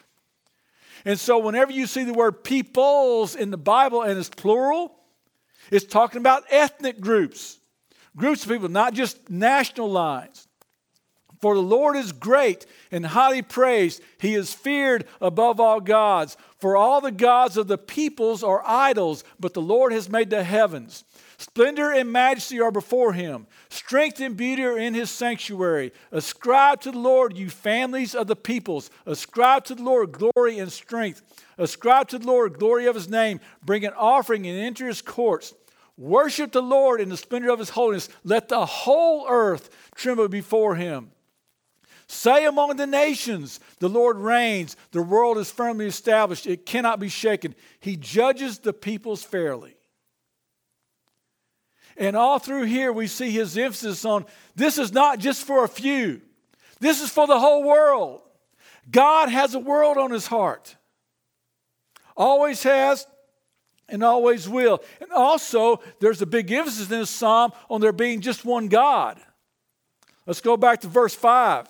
And 1.05 1.19
so 1.19 1.39
whenever 1.39 1.73
you 1.73 1.87
see 1.87 2.05
the 2.05 2.13
word 2.13 2.45
peoples 2.45 3.35
in 3.35 3.51
the 3.51 3.57
Bible 3.57 4.03
and 4.03 4.19
it's 4.19 4.29
plural, 4.29 4.95
it's 5.71 5.87
talking 5.87 6.19
about 6.19 6.45
ethnic 6.51 7.01
groups, 7.01 7.59
groups 8.17 8.43
of 8.45 8.51
people, 8.51 8.69
not 8.69 8.93
just 8.93 9.31
national 9.31 9.91
lines. 9.91 10.49
For 11.41 11.55
the 11.55 11.63
Lord 11.63 11.97
is 11.97 12.13
great 12.13 12.67
and 12.91 13.07
highly 13.07 13.41
praised. 13.41 14.03
He 14.19 14.35
is 14.35 14.53
feared 14.53 15.07
above 15.21 15.59
all 15.59 15.81
gods. 15.81 16.37
For 16.59 16.77
all 16.77 17.01
the 17.01 17.11
gods 17.11 17.57
of 17.57 17.67
the 17.67 17.79
peoples 17.79 18.43
are 18.43 18.63
idols, 18.67 19.25
but 19.39 19.55
the 19.55 19.63
Lord 19.63 19.93
has 19.93 20.11
made 20.11 20.29
the 20.29 20.45
heavens. 20.45 21.05
Splendor 21.39 21.91
and 21.91 22.13
majesty 22.13 22.61
are 22.61 22.71
before 22.71 23.15
him. 23.15 23.47
Strength 23.71 24.21
and 24.21 24.37
beauty 24.37 24.63
are 24.63 24.77
in 24.77 24.93
his 24.93 25.09
sanctuary. 25.09 25.91
Ascribe 26.13 26.83
to 26.83 26.93
the 26.93 26.99
Lord, 26.99 27.39
you 27.39 27.49
families 27.49 28.15
of 28.15 28.27
the 28.27 28.37
peoples. 28.37 28.91
Ascribe 29.07 29.65
to 29.65 29.75
the 29.75 29.83
Lord 29.83 30.13
glory 30.13 30.59
and 30.59 30.71
strength. 30.71 31.23
Ascribe 31.57 32.09
to 32.09 32.19
the 32.19 32.27
Lord 32.27 32.59
glory 32.59 32.85
of 32.85 32.95
his 32.95 33.09
name. 33.09 33.41
Bring 33.65 33.87
an 33.87 33.95
offering 33.97 34.47
and 34.47 34.59
enter 34.59 34.87
his 34.87 35.01
courts. 35.01 35.55
Worship 35.97 36.53
the 36.53 36.61
Lord 36.61 37.01
in 37.01 37.09
the 37.09 37.17
splendor 37.17 37.49
of 37.49 37.59
his 37.59 37.71
holiness. 37.71 38.11
Let 38.23 38.49
the 38.49 38.67
whole 38.67 39.27
earth 39.27 39.71
tremble 39.95 40.29
before 40.29 40.75
him. 40.75 41.11
Say 42.11 42.45
among 42.45 42.75
the 42.75 42.89
nations, 42.89 43.61
the 43.79 43.89
Lord 43.89 44.17
reigns. 44.17 44.77
The 44.91 45.01
world 45.01 45.39
is 45.39 45.49
firmly 45.49 45.87
established, 45.87 46.45
it 46.45 46.67
cannot 46.67 46.99
be 46.99 47.09
shaken. 47.09 47.55
He 47.79 47.97
judges 47.97 48.59
the 48.59 48.73
peoples 48.73 49.23
fairly. 49.23 49.77
And 51.97 52.17
all 52.17 52.41
through 52.41 52.65
here, 52.65 52.93
we 52.93 53.07
see 53.07 53.31
his 53.31 53.57
emphasis 53.57 54.05
on 54.05 54.27
this 54.57 54.77
is 54.77 54.93
not 54.93 55.21
just 55.21 55.47
for 55.47 55.63
a 55.63 55.69
few, 55.69 56.21
this 56.81 57.01
is 57.01 57.11
for 57.11 57.29
the 57.29 57.39
whole 57.39 57.63
world. 57.63 58.23
God 58.91 59.29
has 59.29 59.55
a 59.55 59.61
world 59.61 59.97
on 59.97 60.11
his 60.11 60.27
heart, 60.27 60.75
always 62.17 62.65
has 62.65 63.07
and 63.89 64.03
always 64.03 64.49
will. 64.49 64.83
And 65.01 65.13
also, 65.13 65.81
there's 66.01 66.21
a 66.21 66.27
big 66.27 66.51
emphasis 66.51 66.91
in 66.91 66.99
this 66.99 67.11
psalm 67.11 67.53
on 67.71 67.81
there 67.81 67.93
being 67.93 68.21
just 68.21 68.45
one 68.45 68.67
God. 68.67 69.21
Let's 70.27 70.41
go 70.41 70.57
back 70.57 70.81
to 70.81 70.89
verse 70.89 71.15
5. 71.15 71.69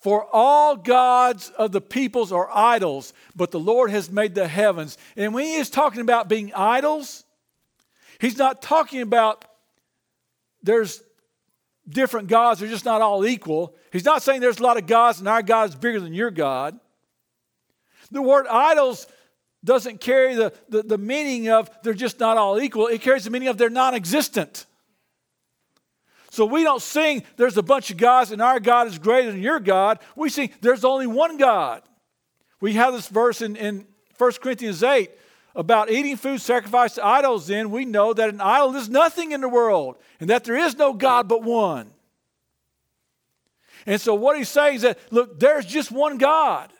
For 0.00 0.26
all 0.32 0.76
gods 0.76 1.50
of 1.50 1.72
the 1.72 1.80
peoples 1.80 2.32
are 2.32 2.48
idols, 2.50 3.12
but 3.36 3.50
the 3.50 3.60
Lord 3.60 3.90
has 3.90 4.10
made 4.10 4.34
the 4.34 4.48
heavens. 4.48 4.96
And 5.14 5.34
when 5.34 5.44
he 5.44 5.56
is 5.56 5.68
talking 5.68 6.00
about 6.00 6.26
being 6.26 6.54
idols, 6.54 7.22
he's 8.18 8.38
not 8.38 8.62
talking 8.62 9.02
about 9.02 9.44
there's 10.62 11.02
different 11.86 12.28
gods, 12.28 12.60
they're 12.60 12.68
just 12.68 12.86
not 12.86 13.02
all 13.02 13.26
equal. 13.26 13.74
He's 13.92 14.04
not 14.04 14.22
saying 14.22 14.40
there's 14.40 14.58
a 14.58 14.62
lot 14.62 14.78
of 14.78 14.86
gods 14.86 15.18
and 15.18 15.28
our 15.28 15.42
God 15.42 15.68
is 15.68 15.74
bigger 15.74 16.00
than 16.00 16.14
your 16.14 16.30
God. 16.30 16.80
The 18.10 18.22
word 18.22 18.46
idols 18.46 19.06
doesn't 19.62 20.00
carry 20.00 20.34
the, 20.34 20.54
the, 20.70 20.82
the 20.82 20.98
meaning 20.98 21.50
of 21.50 21.70
they're 21.82 21.92
just 21.92 22.18
not 22.18 22.38
all 22.38 22.58
equal, 22.58 22.86
it 22.86 23.02
carries 23.02 23.24
the 23.24 23.30
meaning 23.30 23.48
of 23.48 23.58
they're 23.58 23.68
non 23.68 23.94
existent. 23.94 24.64
So 26.30 26.44
we 26.46 26.62
don't 26.62 26.80
sing, 26.80 27.24
there's 27.36 27.56
a 27.56 27.62
bunch 27.62 27.90
of 27.90 27.96
gods 27.96 28.30
and 28.30 28.40
our 28.40 28.60
God 28.60 28.86
is 28.86 28.98
greater 28.98 29.32
than 29.32 29.42
your 29.42 29.58
God. 29.58 29.98
We 30.14 30.30
sing, 30.30 30.50
there's 30.60 30.84
only 30.84 31.08
one 31.08 31.36
God. 31.36 31.82
We 32.60 32.74
have 32.74 32.94
this 32.94 33.08
verse 33.08 33.42
in, 33.42 33.56
in 33.56 33.86
1 34.16 34.32
Corinthians 34.40 34.82
8 34.82 35.10
about 35.56 35.90
eating 35.90 36.16
food 36.16 36.40
sacrificed 36.40 36.94
to 36.94 37.04
idols. 37.04 37.48
Then 37.48 37.72
we 37.72 37.84
know 37.84 38.12
that 38.12 38.28
an 38.28 38.40
idol 38.40 38.76
is 38.76 38.88
nothing 38.88 39.32
in 39.32 39.40
the 39.40 39.48
world 39.48 39.96
and 40.20 40.30
that 40.30 40.44
there 40.44 40.56
is 40.56 40.78
no 40.78 40.92
God 40.92 41.26
but 41.26 41.42
one. 41.42 41.90
And 43.84 44.00
so 44.00 44.14
what 44.14 44.36
he's 44.36 44.48
saying 44.48 44.76
is 44.76 44.82
that, 44.82 44.98
look, 45.10 45.40
there's 45.40 45.66
just 45.66 45.90
one 45.90 46.16
God. 46.16 46.72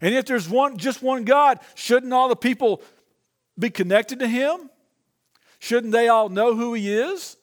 And 0.00 0.16
if 0.16 0.24
there's 0.24 0.48
one, 0.48 0.78
just 0.78 1.00
one 1.00 1.24
God, 1.24 1.60
shouldn't 1.76 2.12
all 2.12 2.28
the 2.28 2.34
people 2.34 2.82
be 3.56 3.70
connected 3.70 4.18
to 4.18 4.26
him? 4.26 4.68
Shouldn't 5.60 5.92
they 5.92 6.08
all 6.08 6.28
know 6.28 6.56
who 6.56 6.74
he 6.74 6.92
is? 6.92 7.36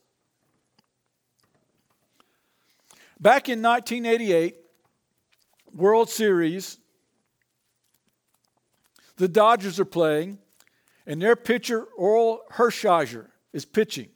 Back 3.21 3.49
in 3.49 3.61
1988, 3.61 4.55
World 5.75 6.09
Series, 6.09 6.79
the 9.17 9.27
Dodgers 9.27 9.79
are 9.79 9.85
playing, 9.85 10.39
and 11.05 11.21
their 11.21 11.35
pitcher, 11.35 11.85
Orel 11.99 12.39
Hershiser, 12.53 13.27
is 13.53 13.63
pitching. 13.63 14.09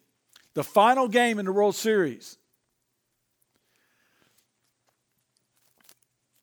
The 0.56 0.64
final 0.64 1.08
game 1.08 1.38
in 1.38 1.46
the 1.46 1.52
World 1.52 1.76
Series. 1.76 2.40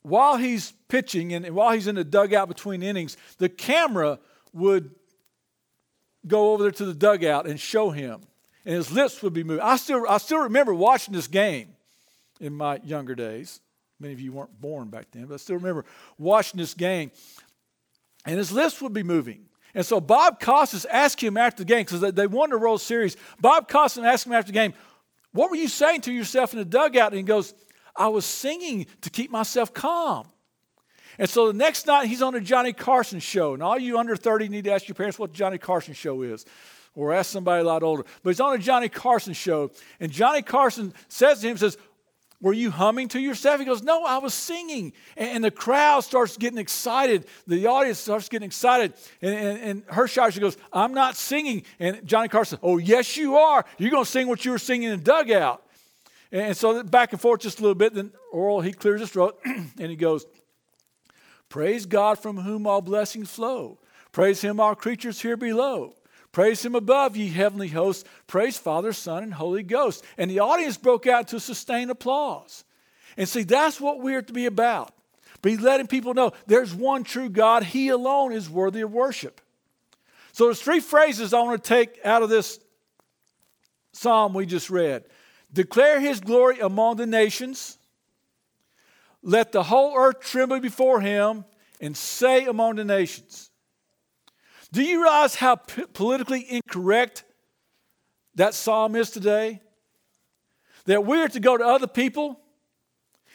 While 0.03 0.37
he's 0.37 0.73
pitching 0.87 1.33
and 1.33 1.49
while 1.57 1.73
he's 1.73 1.89
in 1.89 1.97
the 1.97 2.05
dugout 2.05 2.47
between 2.47 2.85
innings, 2.85 3.17
the 3.39 3.49
camera 3.49 4.21
would 4.53 4.95
go 6.29 6.53
over 6.53 6.63
there 6.63 6.73
to 6.73 6.85
the 6.85 6.95
dugout 6.95 7.49
and 7.49 7.59
show 7.59 7.91
him, 7.91 8.21
and 8.65 8.77
his 8.77 8.93
lips 8.93 9.21
would 9.21 9.33
be 9.33 9.43
moving. 9.43 9.65
I 9.65 9.75
still, 9.77 10.07
I 10.09 10.19
still 10.19 10.41
remember 10.41 10.73
watching 10.73 11.13
this 11.13 11.27
game 11.27 11.72
in 12.43 12.53
my 12.53 12.81
younger 12.85 13.15
days. 13.15 13.61
Many 13.99 14.13
of 14.13 14.21
you 14.21 14.33
weren't 14.33 14.61
born 14.61 14.89
back 14.89 15.07
then, 15.13 15.27
but 15.27 15.35
I 15.35 15.37
still 15.39 15.57
remember 15.57 15.85
watching 16.19 16.59
this 16.59 16.75
game. 16.75 17.13
And 18.27 18.37
his 18.37 18.53
lips 18.53 18.83
would 18.83 18.93
be 18.93 19.03
moving. 19.03 19.47
And 19.75 19.87
so 19.87 20.01
Bob 20.01 20.41
Costas 20.41 20.85
asked 20.87 21.23
him 21.23 21.37
after 21.37 21.65
the 21.65 21.69
game, 21.69 21.85
because 21.85 22.13
they 22.13 22.27
won 22.27 22.51
the 22.51 22.59
World 22.59 22.81
Series. 22.81 23.17
Bob 23.41 23.69
Costas 23.69 24.05
asked 24.05 24.27
him 24.27 24.33
after 24.33 24.53
the 24.53 24.57
game, 24.57 24.75
What 25.33 25.51
were 25.51 25.57
you 25.57 25.69
saying 25.69 26.03
to 26.03 26.13
yourself 26.13 26.53
in 26.53 26.59
the 26.59 26.65
dugout? 26.65 27.13
And 27.13 27.17
he 27.17 27.23
goes, 27.23 27.55
I 27.97 28.09
was 28.09 28.25
singing 28.25 28.87
to 29.03 29.11
keep 29.11 29.31
myself 29.31 29.73
calm. 29.73 30.27
And 31.19 31.29
so 31.29 31.49
the 31.49 31.59
next 31.59 31.87
night, 31.87 32.07
he's 32.07 32.23
on 32.23 32.33
the 32.33 32.41
Johnny 32.41 32.73
Carson 32.73 33.21
show. 33.21 33.55
And 33.55 33.63
all 33.63 33.79
you 33.79 33.99
under 33.99 34.17
30 34.17 34.49
need 34.49 34.65
to 34.65 34.73
ask 34.73 34.89
your 34.89 34.95
parents 34.95 35.19
what 35.19 35.31
the 35.31 35.37
Johnny 35.37 35.59
Carson 35.59 35.95
show 35.95 36.23
is 36.23 36.45
or 36.95 37.13
ask 37.13 37.31
somebody 37.31 37.63
a 37.63 37.65
lot 37.65 37.83
older. 37.83 38.05
But 38.23 38.31
he's 38.31 38.41
on 38.41 38.55
a 38.55 38.59
Johnny 38.59 38.89
Carson 38.89 39.33
show. 39.33 39.71
And 40.01 40.11
Johnny 40.11 40.43
Carson 40.43 40.93
says 41.09 41.41
to 41.41 41.49
him, 41.49 41.57
says, 41.57 41.77
were 42.43 42.53
you 42.53 42.73
humming 42.73 43.07
to 43.09 43.21
yourself? 43.21 43.61
He 43.61 43.65
goes, 43.65 43.83
No, 43.83 44.05
I 44.05 44.19
was 44.19 44.35
singing. 44.35 44.93
And, 45.17 45.43
the 45.45 45.51
crowd 45.51 46.01
starts 46.01 46.37
getting 46.37 46.59
excited. 46.59 47.25
The 47.47 47.67
audience 47.67 48.01
starts 48.01 48.29
getting 48.29 48.47
excited. 48.47 48.95
And, 49.23 49.35
and, 49.35 49.59
and 49.61 49.87
Hershiser 49.87 50.41
goes, 50.41 50.57
I'm 50.73 50.93
not 50.93 51.17
singing. 51.17 51.63
And 51.79 52.05
Johnny 52.05 52.29
Carson, 52.29 52.59
Oh, 52.61 52.79
yes, 52.79 53.17
you 53.17 53.37
are. 53.37 53.65
You're 53.79 53.93
going 53.93 54.05
to 54.05 54.11
sing 54.11 54.27
what 54.27 54.45
you 54.45 54.51
were 54.51 54.59
singing 54.59 54.91
in 54.91 54.99
the 54.99 55.05
dugout. 55.05 55.63
And 56.33 56.57
so 56.57 56.83
back 56.83 57.13
and 57.13 57.21
forth 57.21 57.41
just 57.43 57.61
a 57.61 57.63
little 57.63 57.77
bit. 57.77 57.95
Then 57.95 58.11
Orel, 58.35 58.65
he 58.65 58.73
clears 58.73 59.01
his 59.01 59.11
throat 59.11 59.39
and 59.45 59.91
he 59.91 59.97
goes, 59.97 60.27
Praise 61.49 61.87
God 61.87 62.19
from 62.19 62.39
whom 62.39 62.67
all 62.67 62.81
blessings 62.81 63.31
flow. 63.31 63.79
Praise 64.11 64.41
him, 64.41 64.59
all 64.59 64.75
creatures 64.75 65.21
here 65.23 65.37
below. 65.37 65.95
Praise 66.33 66.65
him 66.65 66.75
above, 66.75 67.15
ye 67.17 67.29
heavenly 67.29 67.69
hosts. 67.69 68.09
Praise 68.27 68.57
Father, 68.57 68.95
Son, 68.95 69.23
and 69.23 69.35
Holy 69.35 69.63
Ghost. 69.63 70.03
And 70.17 70.31
the 70.31 70.41
audience 70.41 70.79
broke 70.79 71.07
out 71.07 71.29
to 71.29 71.39
sustain 71.39 71.91
applause. 71.91 72.65
And 73.19 73.29
see, 73.29 73.43
that's 73.43 73.81
what 73.81 74.01
we're 74.01 74.23
to 74.23 74.33
be 74.33 74.47
about. 74.47 74.95
Be 75.43 75.59
letting 75.59 75.89
people 75.89 76.15
know 76.15 76.33
there's 76.47 76.73
one 76.73 77.05
true 77.05 77.29
God. 77.29 77.65
He 77.65 77.89
alone 77.89 78.33
is 78.33 78.49
worthy 78.49 78.81
of 78.81 78.93
worship. 78.93 79.41
So 80.33 80.45
there's 80.45 80.63
three 80.63 80.81
phrases 80.81 81.35
I 81.35 81.43
want 81.43 81.63
to 81.63 81.69
take 81.69 81.99
out 82.05 82.23
of 82.23 82.31
this 82.31 82.59
psalm 83.93 84.33
we 84.33 84.47
just 84.47 84.71
read. 84.71 85.05
Declare 85.53 86.01
his 86.01 86.21
glory 86.21 86.61
among 86.61 86.97
the 86.97 87.07
nations. 87.07 87.77
Let 89.23 89.53
the 89.53 89.63
whole 89.63 89.95
earth 89.95 90.21
tremble 90.21 90.61
before 90.61 91.03
him 91.03 91.45
and 91.81 91.95
say 91.95 92.47
among 92.47 92.77
the 92.77 92.85
nations. 92.85 93.51
Do 94.73 94.83
you 94.83 95.03
realize 95.03 95.35
how 95.35 95.57
p- 95.57 95.85
politically 95.93 96.47
incorrect 96.49 97.25
that 98.35 98.55
psalm 98.55 98.97
is 98.97 99.11
today? 99.11 99.61
That 100.87 101.05
we're 101.05 101.29
to 101.29 101.41
go 101.41 101.57
to 101.57 101.65
other 101.65 101.87
people 101.87 102.41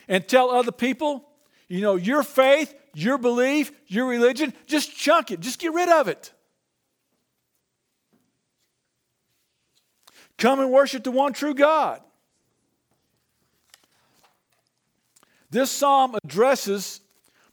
and 0.07 0.27
tell 0.27 0.49
other 0.49 0.71
people, 0.71 1.29
you 1.67 1.81
know, 1.81 1.95
your 1.95 2.23
faith, 2.23 2.73
your 2.95 3.19
belief, 3.19 3.71
your 3.85 4.07
religion, 4.07 4.53
just 4.65 4.95
chunk 4.95 5.31
it, 5.31 5.39
just 5.39 5.59
get 5.59 5.73
rid 5.73 5.89
of 5.89 6.07
it. 6.07 6.33
Come 10.37 10.59
and 10.59 10.71
worship 10.71 11.03
the 11.03 11.11
one 11.11 11.33
true 11.33 11.53
God. 11.53 12.01
This 15.49 15.71
psalm 15.71 16.15
addresses 16.23 16.99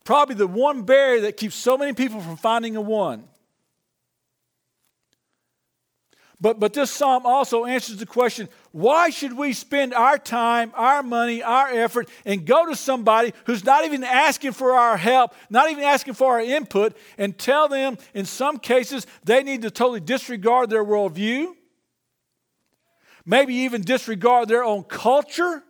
probably 0.05 0.35
the 0.35 0.47
one 0.47 0.83
barrier 0.83 1.21
that 1.23 1.37
keeps 1.37 1.55
so 1.55 1.79
many 1.79 1.93
people 1.93 2.21
from 2.21 2.37
finding 2.37 2.77
a 2.77 2.81
one. 2.81 3.25
But, 6.45 6.61
but 6.61 6.75
this 6.75 6.91
psalm 6.91 7.25
also 7.25 7.65
answers 7.65 7.97
the 7.97 8.05
question 8.05 8.51
why 8.71 9.09
should 9.09 9.33
we 9.33 9.55
spend 9.55 9.95
our 9.95 10.19
time, 10.19 10.73
our 10.75 11.03
money, 11.03 11.43
our 11.43 11.71
effort, 11.71 12.07
and 12.27 12.45
go 12.45 12.67
to 12.67 12.77
somebody 12.77 13.33
who's 13.47 13.65
not 13.65 13.87
even 13.87 14.05
asking 14.05 14.53
for 14.53 14.73
our 14.73 14.99
help, 14.99 15.35
not 15.49 15.71
even 15.71 15.83
asking 15.85 16.13
for 16.13 16.35
our 16.35 16.43
input, 16.43 16.99
and 17.17 17.39
tell 17.39 17.67
them 17.67 17.97
in 18.13 18.27
some 18.27 18.59
cases 18.59 19.07
they 19.25 19.43
need 19.43 19.63
to 19.63 19.71
totally 19.71 20.01
disregard 20.01 20.69
their 20.69 20.85
worldview? 20.85 21.47
Maybe 23.25 23.55
even 23.55 23.81
disregard 23.81 24.49
their 24.49 24.65
own 24.65 24.83
culture? 24.83 25.63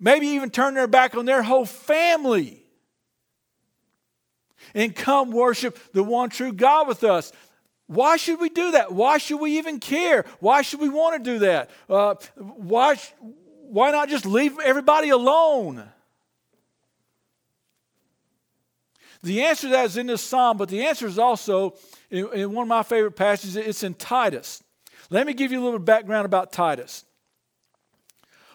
Maybe 0.00 0.28
even 0.28 0.48
turn 0.48 0.72
their 0.72 0.86
back 0.86 1.14
on 1.14 1.26
their 1.26 1.42
whole 1.42 1.66
family 1.66 2.64
and 4.74 4.96
come 4.96 5.32
worship 5.32 5.78
the 5.92 6.02
one 6.02 6.30
true 6.30 6.54
God 6.54 6.88
with 6.88 7.04
us. 7.04 7.30
Why 7.92 8.16
should 8.16 8.40
we 8.40 8.48
do 8.48 8.70
that? 8.70 8.92
Why 8.92 9.18
should 9.18 9.38
we 9.38 9.58
even 9.58 9.78
care? 9.78 10.24
Why 10.40 10.62
should 10.62 10.80
we 10.80 10.88
want 10.88 11.22
to 11.22 11.30
do 11.30 11.38
that? 11.40 11.70
Uh, 11.90 12.14
why, 12.36 12.96
why 13.68 13.90
not 13.90 14.08
just 14.08 14.24
leave 14.24 14.58
everybody 14.58 15.10
alone? 15.10 15.84
The 19.22 19.42
answer 19.42 19.66
to 19.66 19.72
that 19.72 19.84
is 19.84 19.96
in 19.98 20.06
this 20.06 20.22
psalm, 20.22 20.56
but 20.56 20.70
the 20.70 20.86
answer 20.86 21.06
is 21.06 21.18
also 21.18 21.76
in, 22.10 22.28
in 22.32 22.52
one 22.52 22.62
of 22.62 22.68
my 22.68 22.82
favorite 22.82 23.12
passages. 23.12 23.56
It's 23.56 23.82
in 23.82 23.94
Titus. 23.94 24.64
Let 25.10 25.26
me 25.26 25.34
give 25.34 25.52
you 25.52 25.60
a 25.60 25.64
little 25.64 25.78
background 25.78 26.24
about 26.24 26.50
Titus. 26.50 27.04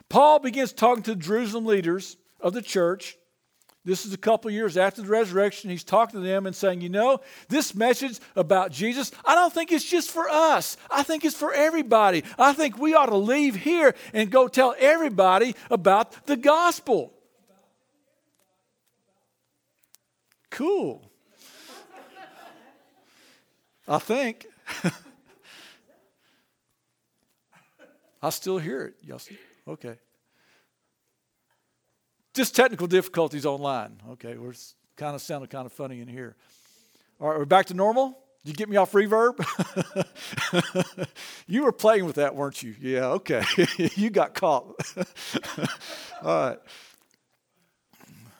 Paul 0.09 0.39
begins 0.39 0.73
talking 0.73 1.03
to 1.03 1.13
the 1.13 1.21
Jerusalem 1.21 1.65
leaders 1.65 2.17
of 2.41 2.53
the 2.53 2.61
church 2.61 3.17
this 3.87 4.05
is 4.05 4.11
a 4.11 4.17
couple 4.17 4.51
years 4.51 4.75
after 4.75 5.01
the 5.01 5.07
resurrection. 5.07 5.69
He's 5.69 5.85
talking 5.85 6.19
to 6.19 6.25
them 6.27 6.45
and 6.45 6.53
saying, 6.53 6.81
You 6.81 6.89
know, 6.89 7.21
this 7.47 7.73
message 7.73 8.19
about 8.35 8.69
Jesus, 8.69 9.13
I 9.23 9.33
don't 9.33 9.53
think 9.53 9.71
it's 9.71 9.89
just 9.89 10.11
for 10.11 10.27
us. 10.27 10.75
I 10.91 11.03
think 11.03 11.23
it's 11.23 11.37
for 11.37 11.53
everybody. 11.53 12.25
I 12.37 12.51
think 12.51 12.77
we 12.77 12.93
ought 12.93 13.05
to 13.05 13.15
leave 13.15 13.55
here 13.55 13.95
and 14.13 14.29
go 14.29 14.49
tell 14.49 14.75
everybody 14.77 15.55
about 15.71 16.25
the 16.25 16.35
gospel. 16.35 17.13
Cool. 20.49 21.09
I 23.87 23.99
think. 23.99 24.47
I 28.21 28.31
still 28.31 28.57
hear 28.57 28.83
it. 28.87 28.95
Y'all 29.01 29.19
see? 29.19 29.37
Okay. 29.65 29.97
Just 32.37 32.55
technical 32.55 32.85
difficulties 32.85 33.47
online. 33.47 33.99
Okay, 34.11 34.35
we're 34.37 34.53
kind 34.95 35.15
of 35.15 35.23
sounding 35.23 35.49
kind 35.49 35.65
of 35.65 35.73
funny 35.73 36.01
in 36.01 36.07
here. 36.07 36.35
All 37.19 37.29
right, 37.29 37.39
we're 37.39 37.45
back 37.45 37.65
to 37.65 37.73
normal. 37.73 38.15
Did 38.45 38.51
you 38.51 38.53
get 38.53 38.69
me 38.69 38.77
off 38.77 38.91
reverb? 38.91 39.43
you 41.47 41.63
were 41.63 41.71
playing 41.71 42.05
with 42.05 42.17
that, 42.17 42.35
weren't 42.35 42.61
you? 42.61 42.75
Yeah, 42.79 43.07
okay. 43.07 43.41
you 43.95 44.11
got 44.11 44.35
caught. 44.35 44.65
All 46.21 46.49
right. 46.49 46.59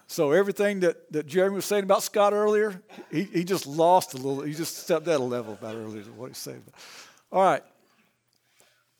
So 0.05 0.31
everything 0.31 0.81
that, 0.81 1.11
that 1.11 1.25
Jeremy 1.25 1.55
was 1.55 1.65
saying 1.65 1.83
about 1.83 2.03
Scott 2.03 2.33
earlier, 2.33 2.79
he, 3.09 3.23
he 3.23 3.43
just 3.43 3.65
lost 3.65 4.13
a 4.13 4.17
little. 4.17 4.43
He 4.43 4.53
just 4.53 4.77
stepped 4.77 5.07
out 5.07 5.21
a 5.21 5.23
level 5.23 5.53
about 5.53 5.73
earlier. 5.73 6.03
What 6.03 6.27
he's 6.27 6.37
saying. 6.37 6.61
All 7.31 7.41
right. 7.41 7.63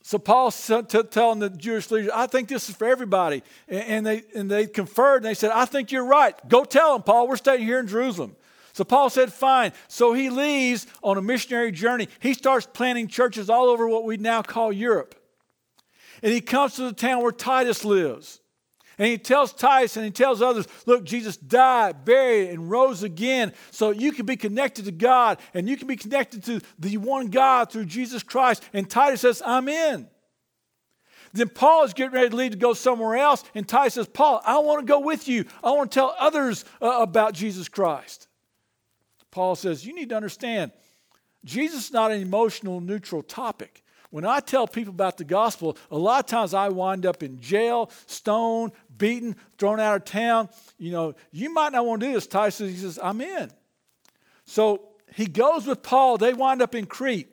So 0.08 0.18
Paul's 0.18 0.72
telling 1.12 1.40
the 1.40 1.50
Jewish 1.50 1.92
leaders, 1.92 2.12
I 2.16 2.28
think 2.28 2.48
this 2.48 2.70
is 2.70 2.76
for 2.78 2.88
everybody. 2.88 3.44
And 3.68 4.06
they, 4.06 4.24
and 4.34 4.50
they 4.50 4.66
conferred 4.66 5.18
and 5.18 5.26
they 5.26 5.34
said, 5.34 5.52
I 5.52 5.66
think 5.66 5.92
you're 5.92 6.06
right. 6.06 6.34
Go 6.48 6.64
tell 6.64 6.94
them, 6.94 7.04
Paul. 7.04 7.28
We're 7.28 7.36
staying 7.36 7.66
here 7.66 7.78
in 7.78 7.88
Jerusalem. 7.88 8.38
So 8.72 8.86
Paul 8.86 9.10
said, 9.10 9.34
fine. 9.34 9.74
So 9.90 10.14
he 10.14 10.30
leaves 10.30 10.88
on 11.04 11.18
a 11.18 11.22
missionary 11.22 11.74
journey. 11.74 12.08
He 12.22 12.34
starts 12.34 12.66
planting 12.72 13.10
churches 13.10 13.50
all 13.50 13.66
over 13.66 13.86
what 13.86 14.06
we 14.06 14.16
now 14.16 14.42
call 14.42 14.72
Europe. 14.72 15.14
And 16.24 16.32
he 16.32 16.40
comes 16.40 16.76
to 16.76 16.84
the 16.84 16.94
town 16.94 17.22
where 17.22 17.34
Titus 17.34 17.84
lives. 17.84 18.40
And 18.98 19.08
he 19.08 19.18
tells 19.18 19.54
Titus 19.54 19.96
and 19.96 20.06
he 20.06 20.12
tells 20.12 20.42
others, 20.42 20.68
look, 20.86 21.04
Jesus 21.04 21.38
died, 21.38 22.04
buried, 22.04 22.50
and 22.50 22.70
rose 22.70 23.04
again 23.04 23.54
so 23.70 23.92
you 23.92 24.12
can 24.12 24.26
be 24.26 24.36
connected 24.36 24.86
to 24.86 24.92
God 24.92 25.40
and 25.54 25.70
you 25.70 25.78
can 25.78 25.88
be 25.88 25.96
connected 25.96 26.44
to 26.46 26.62
the 26.80 26.98
one 26.98 27.28
God 27.28 27.72
through 27.72 27.86
Jesus 27.86 28.24
Christ. 28.24 28.64
And 28.74 28.90
Titus 28.90 29.22
says, 29.22 29.42
I'm 29.46 29.70
in. 29.70 30.08
Then 31.34 31.50
Paul 31.50 31.84
is 31.84 31.94
getting 31.94 32.14
ready 32.14 32.30
to 32.30 32.36
leave 32.36 32.52
to 32.52 32.58
go 32.58 32.74
somewhere 32.74 33.18
else. 33.18 33.44
And 33.54 33.68
Titus 33.68 33.96
says, 33.96 34.08
Paul, 34.08 34.42
I 34.46 34.58
want 34.60 34.80
to 34.80 34.86
go 34.86 35.00
with 35.00 35.28
you. 35.28 35.46
I 35.64 35.72
want 35.72 35.92
to 35.92 35.96
tell 35.96 36.16
others 36.20 36.66
uh, 36.82 37.00
about 37.02 37.34
Jesus 37.34 37.70
Christ. 37.70 38.28
Paul 39.30 39.56
says, 39.56 39.86
You 39.86 39.94
need 39.94 40.10
to 40.10 40.16
understand, 40.16 40.72
Jesus 41.46 41.86
is 41.86 41.94
not 41.94 42.12
an 42.12 42.22
emotional, 42.22 42.82
neutral 42.82 43.22
topic. 43.22 43.84
When 44.10 44.26
I 44.26 44.40
tell 44.40 44.68
people 44.68 44.92
about 44.92 45.18
the 45.18 45.26
gospel, 45.26 45.78
a 45.92 45.98
lot 45.98 46.24
of 46.24 46.26
times 46.28 46.54
I 46.54 46.70
wind 46.70 47.06
up 47.06 47.24
in 47.24 47.40
jail, 47.42 47.92
stoned, 48.06 48.72
beaten, 48.98 49.36
thrown 49.58 49.80
out 49.80 49.96
of 49.96 50.06
town. 50.06 50.50
You 50.78 50.92
know, 50.92 51.16
you 51.32 51.54
might 51.54 51.74
not 51.74 51.86
want 51.86 52.02
to 52.02 52.08
do 52.08 52.14
this. 52.14 52.28
Titus, 52.28 52.60
he 52.60 52.76
says, 52.76 53.00
I'm 53.02 53.22
in. 53.22 53.52
So 54.46 54.90
he 55.14 55.26
goes 55.26 55.68
with 55.68 55.84
Paul. 55.84 56.18
They 56.18 56.34
wind 56.34 56.62
up 56.62 56.76
in 56.76 56.86
Crete 56.86 57.32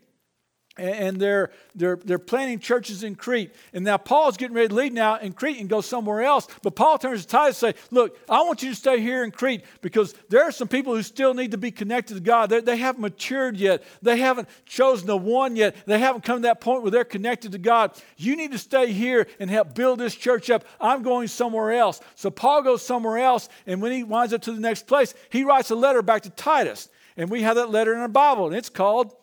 and 0.76 1.20
they're, 1.20 1.50
they're, 1.74 1.96
they're 2.04 2.18
planting 2.18 2.58
churches 2.58 3.04
in 3.04 3.14
Crete. 3.14 3.54
And 3.72 3.84
now 3.84 3.96
Paul's 3.96 4.36
getting 4.36 4.56
ready 4.56 4.68
to 4.68 4.74
leave 4.74 4.92
now 4.92 5.18
in 5.18 5.32
Crete 5.32 5.60
and 5.60 5.68
go 5.68 5.80
somewhere 5.80 6.22
else. 6.22 6.48
But 6.62 6.74
Paul 6.74 6.98
turns 6.98 7.22
to 7.22 7.28
Titus 7.28 7.62
and 7.62 7.74
say, 7.74 7.80
look, 7.90 8.18
I 8.28 8.42
want 8.42 8.62
you 8.62 8.70
to 8.70 8.74
stay 8.74 9.00
here 9.00 9.22
in 9.22 9.30
Crete 9.30 9.64
because 9.82 10.14
there 10.28 10.42
are 10.42 10.50
some 10.50 10.66
people 10.66 10.94
who 10.94 11.02
still 11.02 11.32
need 11.32 11.52
to 11.52 11.58
be 11.58 11.70
connected 11.70 12.14
to 12.14 12.20
God. 12.20 12.50
They, 12.50 12.60
they 12.60 12.76
haven't 12.76 13.02
matured 13.02 13.56
yet. 13.56 13.84
They 14.02 14.18
haven't 14.18 14.48
chosen 14.66 15.06
the 15.06 15.16
one 15.16 15.54
yet. 15.54 15.76
They 15.86 15.98
haven't 15.98 16.24
come 16.24 16.38
to 16.38 16.48
that 16.48 16.60
point 16.60 16.82
where 16.82 16.90
they're 16.90 17.04
connected 17.04 17.52
to 17.52 17.58
God. 17.58 17.92
You 18.16 18.34
need 18.34 18.50
to 18.52 18.58
stay 18.58 18.92
here 18.92 19.28
and 19.38 19.48
help 19.48 19.74
build 19.74 20.00
this 20.00 20.16
church 20.16 20.50
up. 20.50 20.64
I'm 20.80 21.02
going 21.02 21.28
somewhere 21.28 21.72
else. 21.72 22.00
So 22.16 22.30
Paul 22.30 22.62
goes 22.62 22.82
somewhere 22.82 23.18
else. 23.18 23.48
And 23.66 23.80
when 23.80 23.92
he 23.92 24.02
winds 24.02 24.32
up 24.32 24.42
to 24.42 24.52
the 24.52 24.60
next 24.60 24.88
place, 24.88 25.14
he 25.30 25.44
writes 25.44 25.70
a 25.70 25.76
letter 25.76 26.02
back 26.02 26.22
to 26.22 26.30
Titus. 26.30 26.88
And 27.16 27.30
we 27.30 27.42
have 27.42 27.54
that 27.56 27.70
letter 27.70 27.94
in 27.94 28.00
our 28.00 28.08
Bible, 28.08 28.48
and 28.48 28.56
it's 28.56 28.68
called 28.68 29.14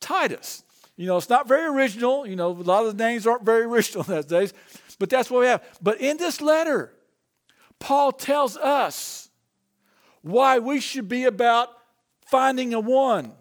Titus. 0.00 0.64
You 0.96 1.06
know, 1.06 1.18
it's 1.18 1.28
not 1.28 1.46
very 1.46 1.66
original. 1.66 2.26
You 2.26 2.36
know, 2.36 2.50
a 2.50 2.52
lot 2.52 2.86
of 2.86 2.96
the 2.96 3.04
names 3.04 3.26
aren't 3.26 3.44
very 3.44 3.64
original 3.64 4.02
these 4.04 4.24
days, 4.24 4.54
but 4.98 5.10
that's 5.10 5.30
what 5.30 5.40
we 5.40 5.46
have. 5.46 5.62
But 5.82 6.00
in 6.00 6.16
this 6.16 6.40
letter, 6.40 6.92
Paul 7.78 8.12
tells 8.12 8.56
us 8.56 9.28
why 10.22 10.58
we 10.58 10.80
should 10.80 11.08
be 11.08 11.24
about 11.24 11.68
finding 12.26 12.74
a 12.74 12.80
one. 12.80 13.32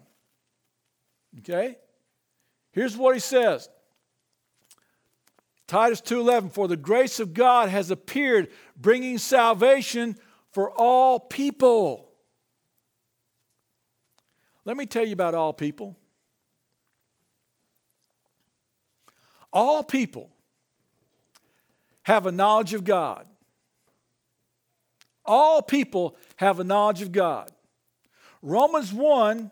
Okay? 1.39 1.77
Here's 2.71 2.97
what 2.97 3.15
he 3.15 3.19
says. 3.19 3.69
Titus 5.67 6.01
2:11 6.01 6.51
for 6.51 6.67
the 6.67 6.77
grace 6.77 7.19
of 7.19 7.33
God 7.33 7.69
has 7.69 7.89
appeared 7.89 8.51
bringing 8.75 9.17
salvation 9.17 10.17
for 10.51 10.69
all 10.69 11.19
people. 11.19 12.11
Let 14.63 14.77
me 14.77 14.85
tell 14.85 15.05
you 15.05 15.13
about 15.13 15.33
all 15.33 15.53
people. 15.53 15.97
All 19.55 19.83
people 19.83 20.29
have 22.03 22.25
a 22.27 22.31
knowledge 22.31 22.73
of 22.73 22.83
God. 22.83 23.25
All 25.25 25.61
people 25.61 26.17
have 26.35 26.59
a 26.59 26.63
knowledge 26.63 27.01
of 27.01 27.13
God. 27.13 27.49
Romans 28.43 28.93
1 28.93 29.49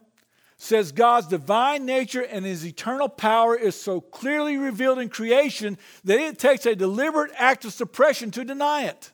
says 0.58 0.92
God's 0.92 1.28
divine 1.28 1.86
nature 1.86 2.22
and 2.22 2.46
his 2.46 2.66
eternal 2.66 3.10
power 3.10 3.56
is 3.56 3.80
so 3.80 4.02
clearly 4.02 4.58
revealed 4.58 5.00
in 5.00 5.10
creation 5.10 5.78
that 6.04 6.20
it 6.20 6.38
takes 6.38 6.66
a 6.66 6.76
deliberate 6.76 7.32
act 7.38 7.66
of 7.66 7.74
suppression 7.74 8.30
to 8.32 8.44
deny 8.44 8.84
it. 8.84 9.12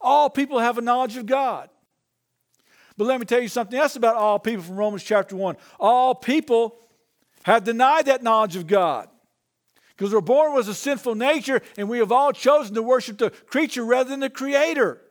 All 0.00 0.30
people 0.30 0.58
have 0.58 0.78
a 0.78 0.82
knowledge 0.82 1.16
of 1.16 1.26
God. 1.26 1.68
But 2.96 3.04
let 3.04 3.20
me 3.20 3.26
tell 3.26 3.40
you 3.40 3.48
something 3.48 3.78
else 3.78 3.96
about 3.96 4.16
all 4.16 4.38
people 4.38 4.64
from 4.64 4.76
Romans 4.76 5.04
chapter 5.04 5.36
1. 5.36 5.56
All 5.78 6.14
people 6.14 6.74
have 7.42 7.64
denied 7.64 8.06
that 8.06 8.22
knowledge 8.22 8.56
of 8.56 8.66
God. 8.66 9.08
Because 9.98 10.14
we're 10.14 10.20
born 10.20 10.54
with 10.54 10.68
a 10.68 10.74
sinful 10.74 11.16
nature, 11.16 11.60
and 11.76 11.88
we 11.88 11.98
have 11.98 12.12
all 12.12 12.32
chosen 12.32 12.76
to 12.76 12.82
worship 12.82 13.18
the 13.18 13.30
creature 13.30 13.84
rather 13.84 14.08
than 14.08 14.20
the 14.20 14.30
creator. 14.30 15.02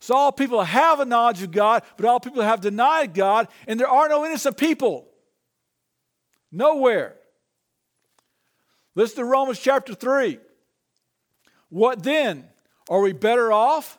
So 0.00 0.16
all 0.16 0.32
people 0.32 0.64
have 0.64 0.98
a 0.98 1.04
knowledge 1.04 1.42
of 1.42 1.52
God, 1.52 1.84
but 1.96 2.04
all 2.04 2.18
people 2.18 2.42
have 2.42 2.60
denied 2.60 3.14
God, 3.14 3.46
and 3.68 3.78
there 3.78 3.88
are 3.88 4.08
no 4.08 4.26
innocent 4.26 4.56
people. 4.56 5.06
Nowhere. 6.50 7.14
Listen 8.96 9.18
to 9.18 9.24
Romans 9.24 9.60
chapter 9.60 9.94
3. 9.94 10.40
What 11.68 12.02
then? 12.02 12.48
Are 12.90 13.00
we 13.00 13.12
better 13.12 13.52
off? 13.52 13.98